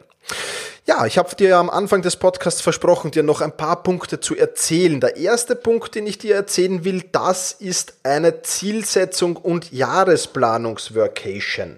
Ja, 0.89 1.05
ich 1.05 1.19
habe 1.19 1.35
dir 1.35 1.57
am 1.57 1.69
Anfang 1.69 2.01
des 2.01 2.15
Podcasts 2.15 2.61
versprochen, 2.61 3.11
dir 3.11 3.21
noch 3.21 3.41
ein 3.41 3.55
paar 3.55 3.83
Punkte 3.83 4.19
zu 4.19 4.35
erzählen. 4.35 4.99
Der 4.99 5.17
erste 5.17 5.55
Punkt, 5.55 5.93
den 5.93 6.07
ich 6.07 6.17
dir 6.17 6.33
erzählen 6.33 6.83
will, 6.83 7.03
das 7.11 7.51
ist 7.51 7.93
eine 8.01 8.41
Zielsetzung 8.41 9.35
und 9.35 9.71
Jahresplanungsworkation. 9.71 11.77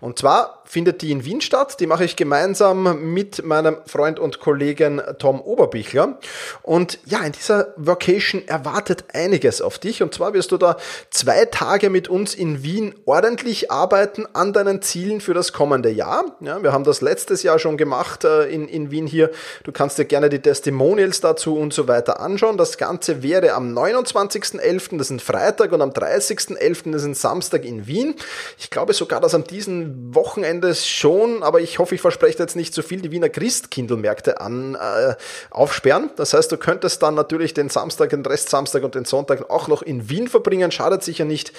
Und 0.00 0.18
zwar 0.18 0.62
findet 0.64 1.02
die 1.02 1.10
in 1.10 1.24
Wien 1.24 1.40
statt. 1.40 1.80
Die 1.80 1.86
mache 1.86 2.04
ich 2.04 2.16
gemeinsam 2.16 3.12
mit 3.12 3.44
meinem 3.44 3.78
Freund 3.86 4.18
und 4.18 4.38
Kollegen 4.38 5.02
Tom 5.18 5.40
Oberbichler. 5.40 6.18
Und 6.62 6.98
ja, 7.06 7.20
in 7.24 7.32
dieser 7.32 7.74
Vacation 7.76 8.46
erwartet 8.46 9.04
einiges 9.12 9.60
auf 9.60 9.78
dich. 9.78 10.02
Und 10.02 10.14
zwar 10.14 10.32
wirst 10.32 10.52
du 10.52 10.56
da 10.56 10.76
zwei 11.10 11.44
Tage 11.46 11.90
mit 11.90 12.08
uns 12.08 12.34
in 12.34 12.62
Wien 12.62 12.94
ordentlich 13.04 13.70
arbeiten 13.70 14.26
an 14.32 14.52
deinen 14.52 14.80
Zielen 14.80 15.20
für 15.20 15.34
das 15.34 15.52
kommende 15.52 15.90
Jahr. 15.90 16.24
Ja, 16.40 16.62
wir 16.62 16.72
haben 16.72 16.84
das 16.84 17.00
letztes 17.00 17.42
Jahr 17.42 17.58
schon 17.58 17.76
gemacht 17.76 18.24
äh, 18.24 18.44
in, 18.44 18.68
in 18.68 18.90
Wien 18.90 19.06
hier. 19.06 19.30
Du 19.64 19.72
kannst 19.72 19.98
dir 19.98 20.04
gerne 20.04 20.28
die 20.28 20.40
Testimonials 20.40 21.20
dazu 21.20 21.56
und 21.56 21.74
so 21.74 21.88
weiter 21.88 22.20
anschauen. 22.20 22.56
Das 22.56 22.78
Ganze 22.78 23.22
wäre 23.22 23.54
am 23.54 23.76
29.11., 23.76 24.98
das 24.98 25.08
ist 25.08 25.10
ein 25.10 25.20
Freitag, 25.20 25.72
und 25.72 25.82
am 25.82 25.90
30.11., 25.90 26.92
das 26.92 27.02
ist 27.02 27.08
ein 27.08 27.14
Samstag 27.14 27.64
in 27.64 27.86
Wien. 27.86 28.14
Ich 28.56 28.70
glaube 28.70 28.92
sogar, 28.92 29.20
dass 29.20 29.34
an 29.34 29.44
diesem 29.44 29.89
Wochenende 30.12 30.60
Endes 30.60 30.86
schon, 30.86 31.42
aber 31.42 31.60
ich 31.60 31.78
hoffe, 31.78 31.94
ich 31.94 32.02
verspreche 32.02 32.38
jetzt 32.38 32.54
nicht 32.54 32.74
zu 32.74 32.82
viel, 32.82 33.00
die 33.00 33.10
Wiener 33.12 33.30
Christkindlmärkte 33.30 34.40
an, 34.40 34.74
äh, 34.74 35.14
aufsperren. 35.50 36.10
Das 36.16 36.34
heißt, 36.34 36.52
du 36.52 36.58
könntest 36.58 37.02
dann 37.02 37.14
natürlich 37.14 37.54
den 37.54 37.70
Samstag, 37.70 38.10
den 38.10 38.26
Rest 38.26 38.50
Samstag 38.50 38.82
und 38.82 38.94
den 38.94 39.04
Sonntag 39.06 39.48
auch 39.48 39.68
noch 39.68 39.80
in 39.80 40.10
Wien 40.10 40.28
verbringen, 40.28 40.70
schadet 40.70 41.02
sicher 41.02 41.24
nicht. 41.24 41.52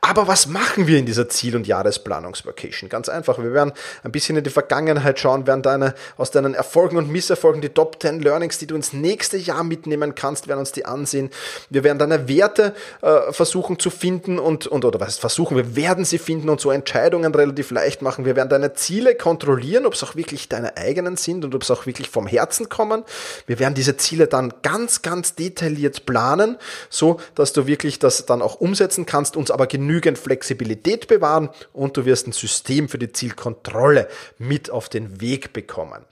Aber 0.00 0.26
was 0.26 0.46
machen 0.46 0.86
wir 0.86 0.98
in 0.98 1.06
dieser 1.06 1.28
Ziel- 1.28 1.54
und 1.54 1.68
Jahresplanungsvacation? 1.68 2.88
Ganz 2.88 3.08
einfach, 3.08 3.38
wir 3.38 3.52
werden 3.52 3.72
ein 4.02 4.10
bisschen 4.10 4.36
in 4.36 4.44
die 4.44 4.50
Vergangenheit 4.50 5.20
schauen, 5.20 5.46
werden 5.46 5.62
deine, 5.62 5.94
aus 6.16 6.30
deinen 6.30 6.54
Erfolgen 6.54 6.96
und 6.96 7.10
Misserfolgen 7.10 7.60
die 7.60 7.68
Top 7.68 8.02
10 8.02 8.20
Learnings, 8.20 8.58
die 8.58 8.66
du 8.66 8.74
ins 8.74 8.92
nächste 8.92 9.36
Jahr 9.36 9.62
mitnehmen 9.62 10.14
kannst, 10.14 10.48
werden 10.48 10.60
uns 10.60 10.72
die 10.72 10.84
ansehen. 10.84 11.30
Wir 11.70 11.84
werden 11.84 11.98
deine 11.98 12.28
Werte 12.28 12.74
äh, 13.02 13.32
versuchen 13.32 13.78
zu 13.78 13.90
finden 13.90 14.38
und, 14.38 14.66
und 14.66 14.84
oder 14.84 14.98
was 14.98 15.18
versuchen, 15.18 15.56
wir 15.56 15.76
werden 15.76 16.04
sie 16.04 16.18
finden 16.18 16.48
und 16.48 16.60
so 16.60 16.70
Entscheidungen 16.70 17.34
relativ 17.34 17.70
leicht 17.78 18.02
machen. 18.02 18.24
Wir 18.24 18.34
werden 18.34 18.48
deine 18.48 18.74
Ziele 18.74 19.14
kontrollieren, 19.14 19.86
ob 19.86 19.94
es 19.94 20.02
auch 20.02 20.16
wirklich 20.16 20.48
deine 20.48 20.76
eigenen 20.76 21.16
sind 21.16 21.44
und 21.44 21.54
ob 21.54 21.62
es 21.62 21.70
auch 21.70 21.86
wirklich 21.86 22.10
vom 22.10 22.26
Herzen 22.26 22.68
kommen. 22.68 23.04
Wir 23.46 23.60
werden 23.60 23.74
diese 23.74 23.96
Ziele 23.96 24.26
dann 24.26 24.52
ganz, 24.62 25.02
ganz 25.02 25.36
detailliert 25.36 26.04
planen, 26.04 26.56
so 26.90 27.20
dass 27.36 27.52
du 27.52 27.66
wirklich 27.66 28.00
das 28.00 28.26
dann 28.26 28.42
auch 28.42 28.56
umsetzen 28.56 29.06
kannst, 29.06 29.36
uns 29.36 29.52
aber 29.52 29.68
genügend 29.68 30.18
Flexibilität 30.18 31.06
bewahren 31.06 31.50
und 31.72 31.96
du 31.96 32.04
wirst 32.04 32.26
ein 32.26 32.32
System 32.32 32.88
für 32.88 32.98
die 32.98 33.12
Zielkontrolle 33.12 34.08
mit 34.38 34.70
auf 34.70 34.88
den 34.88 35.20
Weg 35.20 35.52
bekommen. 35.52 36.04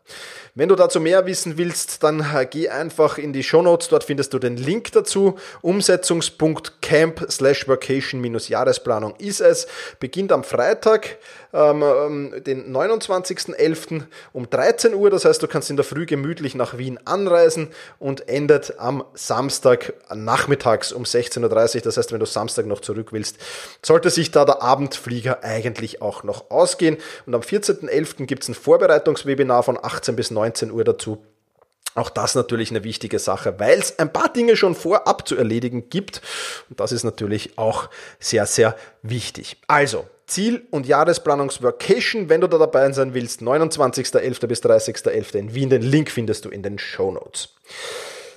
Wenn 0.58 0.70
du 0.70 0.74
dazu 0.74 1.00
mehr 1.02 1.26
wissen 1.26 1.58
willst, 1.58 2.02
dann 2.02 2.20
äh, 2.34 2.46
geh 2.50 2.70
einfach 2.70 3.18
in 3.18 3.34
die 3.34 3.42
Show 3.42 3.60
Notes. 3.60 3.88
Dort 3.88 4.04
findest 4.04 4.32
du 4.32 4.38
den 4.38 4.56
Link 4.56 4.90
dazu. 4.92 5.36
Umsetzungspunkt 5.60 6.80
Camp 6.80 7.26
slash 7.28 7.68
Vacation 7.68 8.22
minus 8.22 8.48
Jahresplanung 8.48 9.14
ist 9.18 9.40
es. 9.40 9.66
Beginnt 10.00 10.32
am 10.32 10.44
Freitag, 10.44 11.18
ähm, 11.56 11.82
ähm 11.82 12.42
den 12.44 12.74
29.11. 12.74 14.02
um 14.32 14.50
13 14.50 14.94
Uhr. 14.94 15.10
Das 15.10 15.24
heißt, 15.24 15.42
du 15.42 15.48
kannst 15.48 15.70
in 15.70 15.76
der 15.76 15.84
Früh 15.84 16.06
gemütlich 16.06 16.54
nach 16.54 16.76
Wien 16.76 16.98
anreisen 17.04 17.68
und 17.98 18.28
endet 18.28 18.78
am 18.78 19.04
Samstag 19.14 19.94
nachmittags 20.14 20.92
um 20.92 21.04
16.30 21.04 21.76
Uhr. 21.76 21.82
Das 21.82 21.96
heißt, 21.96 22.12
wenn 22.12 22.20
du 22.20 22.26
Samstag 22.26 22.66
noch 22.66 22.80
zurück 22.80 23.12
willst, 23.12 23.38
sollte 23.82 24.10
sich 24.10 24.30
da 24.30 24.44
der 24.44 24.62
Abendflieger 24.62 25.42
eigentlich 25.42 26.02
auch 26.02 26.22
noch 26.22 26.50
ausgehen. 26.50 26.96
Und 27.24 27.34
am 27.34 27.40
14.11. 27.40 28.26
gibt 28.26 28.42
es 28.42 28.48
ein 28.48 28.54
Vorbereitungswebinar 28.54 29.62
von 29.62 29.78
18 29.82 30.16
bis 30.16 30.30
19 30.30 30.66
19 30.66 30.70
Uhr 30.70 30.84
dazu. 30.84 31.24
Auch 31.94 32.10
das 32.10 32.34
natürlich 32.34 32.70
eine 32.70 32.84
wichtige 32.84 33.18
Sache, 33.18 33.58
weil 33.58 33.78
es 33.78 33.98
ein 33.98 34.12
paar 34.12 34.30
Dinge 34.30 34.56
schon 34.56 34.74
vorab 34.74 35.26
zu 35.26 35.36
erledigen 35.36 35.88
gibt. 35.88 36.20
Und 36.68 36.78
das 36.78 36.92
ist 36.92 37.04
natürlich 37.04 37.56
auch 37.56 37.88
sehr, 38.18 38.44
sehr 38.44 38.76
wichtig. 39.02 39.56
Also, 39.66 40.06
Ziel- 40.26 40.66
und 40.70 40.86
Jahresplanungsworkation, 40.86 42.28
wenn 42.28 42.40
du 42.40 42.48
da 42.48 42.58
dabei 42.58 42.90
sein 42.92 43.14
willst, 43.14 43.42
29.11. 43.42 44.46
bis 44.46 44.60
30.11. 44.60 45.36
in 45.36 45.54
Wien. 45.54 45.70
Den 45.70 45.82
Link 45.82 46.10
findest 46.10 46.44
du 46.44 46.48
in 46.48 46.62
den 46.62 46.78
Show 46.78 47.12
Notes. 47.12 47.50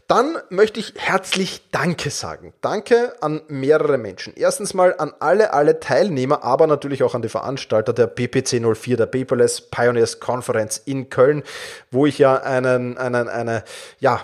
Dann 0.10 0.40
möchte 0.50 0.80
ich 0.80 0.96
herzlich 0.98 1.62
Danke 1.72 2.10
sagen. 2.10 2.52
Danke 2.62 3.14
an 3.22 3.42
mehrere 3.48 4.00
Menschen. 4.00 4.34
Erstens 4.36 4.74
mal 4.74 4.96
an 4.98 5.14
alle, 5.20 5.54
alle 5.54 5.80
Teilnehmer, 5.80 6.44
aber 6.44 6.66
natürlich 6.66 7.04
auch 7.04 7.14
an 7.14 7.22
die 7.22 7.30
Veranstalter 7.30 7.94
der 7.94 8.08
PPC 8.08 8.60
04, 8.76 8.98
der 8.98 9.06
Paperless 9.06 9.62
Pioneers 9.62 10.20
Conference 10.20 10.80
in 10.84 11.12
Köln, 11.12 11.44
wo 11.92 12.08
ich 12.08 12.18
ja 12.18 12.38
einen, 12.38 12.98
einen, 12.98 13.28
eine, 13.28 13.64
ja, 14.00 14.24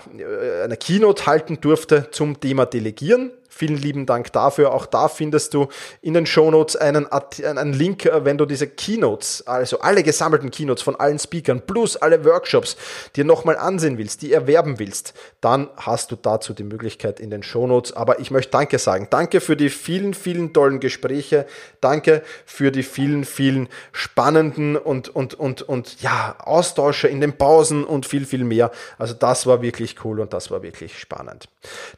eine 0.64 0.76
Keynote 0.76 1.26
halten 1.26 1.60
durfte 1.60 2.10
zum 2.10 2.40
Thema 2.40 2.66
Delegieren. 2.66 3.30
Vielen 3.56 3.78
lieben 3.78 4.04
Dank 4.04 4.34
dafür. 4.34 4.74
Auch 4.74 4.84
da 4.84 5.08
findest 5.08 5.54
du 5.54 5.68
in 6.02 6.12
den 6.12 6.26
Shownotes 6.26 6.76
einen, 6.76 7.06
einen 7.06 7.72
Link, 7.72 8.04
äh, 8.04 8.22
wenn 8.26 8.36
du 8.36 8.44
diese 8.44 8.66
Keynotes, 8.66 9.46
also 9.46 9.80
alle 9.80 10.02
gesammelten 10.02 10.50
Keynotes 10.50 10.82
von 10.82 10.94
allen 10.94 11.18
Speakern 11.18 11.62
plus 11.62 11.96
alle 11.96 12.22
Workshops 12.26 12.76
dir 13.16 13.24
nochmal 13.24 13.56
ansehen 13.56 13.96
willst, 13.96 14.20
die 14.20 14.34
erwerben 14.34 14.78
willst, 14.78 15.14
dann 15.40 15.70
hast 15.78 16.10
du 16.10 16.16
dazu 16.16 16.52
die 16.52 16.64
Möglichkeit 16.64 17.18
in 17.18 17.30
den 17.30 17.42
Shownotes. 17.42 17.94
Aber 17.94 18.20
ich 18.20 18.30
möchte 18.30 18.50
Danke 18.50 18.78
sagen. 18.78 19.06
Danke 19.08 19.40
für 19.40 19.56
die 19.56 19.70
vielen, 19.70 20.12
vielen 20.12 20.52
tollen 20.52 20.78
Gespräche. 20.78 21.46
Danke 21.80 22.22
für 22.44 22.70
die 22.70 22.82
vielen, 22.82 23.24
vielen 23.24 23.70
spannenden 23.92 24.76
und, 24.76 25.08
und, 25.08 25.32
und, 25.32 25.62
und 25.62 26.02
ja, 26.02 26.36
Austausche 26.40 27.08
in 27.08 27.22
den 27.22 27.38
Pausen 27.38 27.84
und 27.84 28.04
viel, 28.04 28.26
viel 28.26 28.44
mehr. 28.44 28.70
Also 28.98 29.14
das 29.14 29.46
war 29.46 29.62
wirklich 29.62 30.04
cool 30.04 30.20
und 30.20 30.34
das 30.34 30.50
war 30.50 30.62
wirklich 30.62 30.98
spannend. 30.98 31.48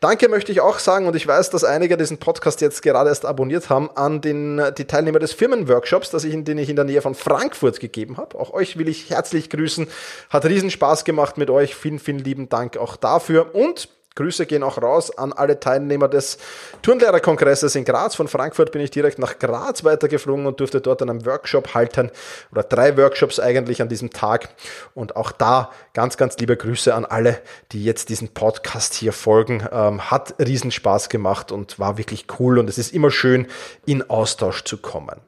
Danke 0.01 0.29
möchte 0.29 0.53
ich 0.53 0.61
auch 0.61 0.79
sagen 0.79 1.07
und 1.07 1.17
ich 1.17 1.27
weiß, 1.27 1.51
dass 1.51 1.65
einige 1.65 1.97
diesen 1.97 2.19
Podcast 2.19 2.61
jetzt 2.61 2.83
gerade 2.83 3.09
erst 3.09 3.25
abonniert 3.25 3.71
haben 3.71 3.91
an 3.95 4.21
den, 4.21 4.61
die 4.77 4.85
Teilnehmer 4.85 5.19
des 5.19 5.33
Firmenworkshops, 5.33 6.11
das 6.11 6.25
ich, 6.25 6.33
den 6.45 6.59
ich 6.59 6.69
in 6.69 6.77
der 6.77 6.85
Nähe 6.85 7.03
von 7.03 7.15
Frankfurt 7.15 7.81
gegeben 7.81 8.17
habe. 8.17 8.39
Auch 8.39 8.53
euch 8.53 8.79
will 8.79 8.89
ich 8.89 9.11
herzlich 9.11 9.51
grüßen. 9.51 9.89
Hat 10.31 10.45
riesen 10.45 10.71
Spaß 10.71 11.05
gemacht 11.05 11.39
mit 11.39 11.51
euch. 11.51 11.75
Vielen, 11.75 11.99
vielen 11.99 12.19
lieben 12.19 12.49
Dank 12.49 12.77
auch 12.77 12.97
dafür. 12.97 13.55
Und 13.55 13.89
Grüße 14.19 14.47
gehen 14.47 14.65
auch 14.65 14.83
raus 14.83 15.17
an 15.17 15.33
alle 15.33 15.61
Teilnehmer 15.61 16.09
des 16.09 16.39
Turnlehrerkongresses 16.83 17.77
in 17.77 17.85
Graz. 17.85 18.17
Von 18.17 18.27
Frankfurt 18.27 18.73
bin 18.73 18.83
ich 18.83 18.91
direkt 18.91 19.21
nach 19.21 19.39
Graz 19.39 19.85
weitergeflogen 19.85 20.47
und 20.47 20.59
durfte 20.59 20.81
dort 20.81 21.03
einen 21.03 21.25
Workshop 21.25 21.75
halten 21.75 22.11
oder 22.51 22.65
drei 22.65 22.97
Workshops 22.97 23.39
eigentlich 23.39 23.81
an 23.81 23.89
diesem 23.89 24.11
Tag. 24.11 24.49
Und 24.95 25.15
auch 25.15 25.31
da 25.31 25.71
ganz, 25.95 26.17
ganz 26.17 26.37
liebe 26.39 26.57
Grüße 26.57 26.93
an 26.93 27.05
alle, 27.05 27.39
die 27.71 27.85
jetzt 27.85 28.09
diesen 28.09 28.29
Podcast 28.29 28.95
hier 28.95 29.13
folgen. 29.13 29.65
Ähm, 29.71 30.11
hat 30.11 30.35
riesen 30.41 30.73
Spaß 30.73 31.11
gemacht 31.11 31.53
und 31.53 31.79
war 31.79 31.97
wirklich 31.97 32.27
cool 32.41 32.59
und 32.59 32.69
es 32.69 32.77
ist 32.77 32.93
immer 32.93 33.13
schön, 33.13 33.47
in 33.87 34.11
Austausch 34.11 34.65
zu 34.65 34.79
kommen. 34.79 35.28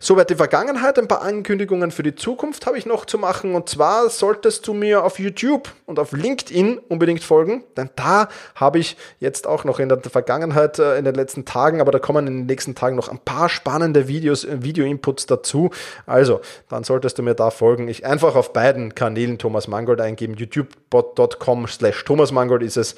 Soweit 0.00 0.30
die 0.30 0.34
Vergangenheit. 0.34 0.98
Ein 0.98 1.06
paar 1.06 1.22
Ankündigungen 1.22 1.92
für 1.92 2.02
die 2.02 2.16
Zukunft 2.16 2.66
habe 2.66 2.76
ich 2.76 2.86
noch 2.86 3.04
zu 3.04 3.18
machen. 3.18 3.54
Und 3.54 3.68
zwar 3.68 4.10
solltest 4.10 4.66
du 4.66 4.74
mir 4.74 5.04
auf 5.04 5.18
YouTube 5.20 5.68
und 5.86 6.00
auf 6.00 6.12
LinkedIn 6.12 6.78
unbedingt 6.88 7.22
folgen, 7.22 7.62
denn 7.76 7.90
da 7.94 8.28
habe 8.56 8.78
ich 8.78 8.96
jetzt 9.20 9.46
auch 9.46 9.64
noch 9.64 9.78
in 9.78 9.88
der 9.88 10.00
Vergangenheit, 10.00 10.78
äh, 10.78 10.98
in 10.98 11.04
den 11.04 11.14
letzten 11.14 11.44
Tagen, 11.44 11.80
aber 11.80 11.92
da 11.92 12.00
kommen 12.00 12.26
in 12.26 12.38
den 12.38 12.46
nächsten 12.46 12.74
Tagen 12.74 12.96
noch 12.96 13.08
ein 13.08 13.18
paar 13.18 13.48
spannende 13.48 14.08
Videos, 14.08 14.44
äh, 14.44 14.62
Video-Inputs 14.62 15.26
dazu. 15.26 15.70
Also, 16.06 16.40
dann 16.68 16.82
solltest 16.82 17.18
du 17.18 17.22
mir 17.22 17.34
da 17.34 17.50
folgen. 17.50 17.86
Ich 17.86 18.04
einfach 18.04 18.34
auf 18.34 18.52
beiden 18.52 18.94
Kanälen 18.94 19.38
Thomas 19.38 19.68
Mangold 19.68 20.00
eingeben. 20.00 20.34
youtube.com 20.34 21.68
slash 21.68 22.04
Thomas 22.04 22.32
Mangold 22.32 22.62
ist 22.62 22.76
es. 22.76 22.96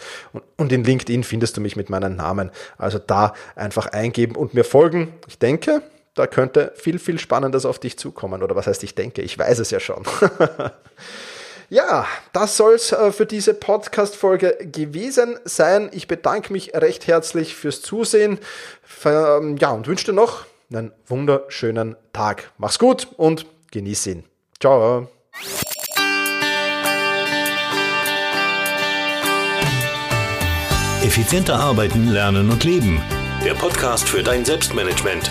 Und 0.57 0.73
in 0.73 0.85
LinkedIn 0.85 1.25
findest 1.25 1.57
du 1.57 1.61
mich 1.61 1.77
mit 1.77 1.91
meinem 1.91 2.17
Namen. 2.17 2.51
Also 2.79 2.99
da 2.99 3.35
einfach 3.57 3.89
eingeben 3.89 4.37
und 4.37 4.55
mir 4.55 4.65
folgen. 4.65 5.13
Ich 5.27 5.39
denke, 5.39 5.83
da 6.15 6.27
könnte 6.27 6.73
viel, 6.77 6.99
viel 6.99 7.19
Spannendes 7.19 7.67
auf 7.67 7.79
dich 7.79 7.99
zukommen. 7.99 8.43
Oder 8.43 8.55
was 8.57 8.67
heißt, 8.67 8.83
ich 8.85 8.95
denke, 8.95 9.23
ich 9.23 9.39
weiß 9.39 9.59
es 9.59 9.71
ja 9.71 9.81
schon. 9.81 10.05
ja, 11.71 12.07
das 12.33 12.57
soll 12.57 12.75
es 12.75 12.93
äh, 12.93 13.13
für 13.13 13.27
diese 13.27 13.55
Podcast-Folge 13.55 14.57
gewesen 14.61 15.39
sein. 15.45 15.91
Ich 15.93 16.07
bedanke 16.07 16.53
mich 16.53 16.73
recht 16.75 17.07
herzlich 17.07 17.57
fürs 17.57 17.83
Zusehen. 17.83 18.39
Ähm, 19.05 19.57
ja, 19.57 19.71
und 19.73 19.89
wünsche 19.89 20.07
dir 20.07 20.13
noch 20.13 20.47
einen 20.73 20.93
wunderschönen 21.09 21.97
Tag. 22.13 22.51
Mach's 22.59 22.79
gut 22.79 23.09
und 23.17 23.47
genieß 23.73 24.07
ihn. 24.07 24.25
Ciao. 24.61 25.09
Effizienter 31.03 31.57
arbeiten, 31.57 32.09
lernen 32.09 32.51
und 32.51 32.65
leben. 32.65 33.03
Der 33.45 33.53
Podcast 33.53 34.09
für 34.09 34.23
dein 34.23 34.43
Selbstmanagement 34.43 35.31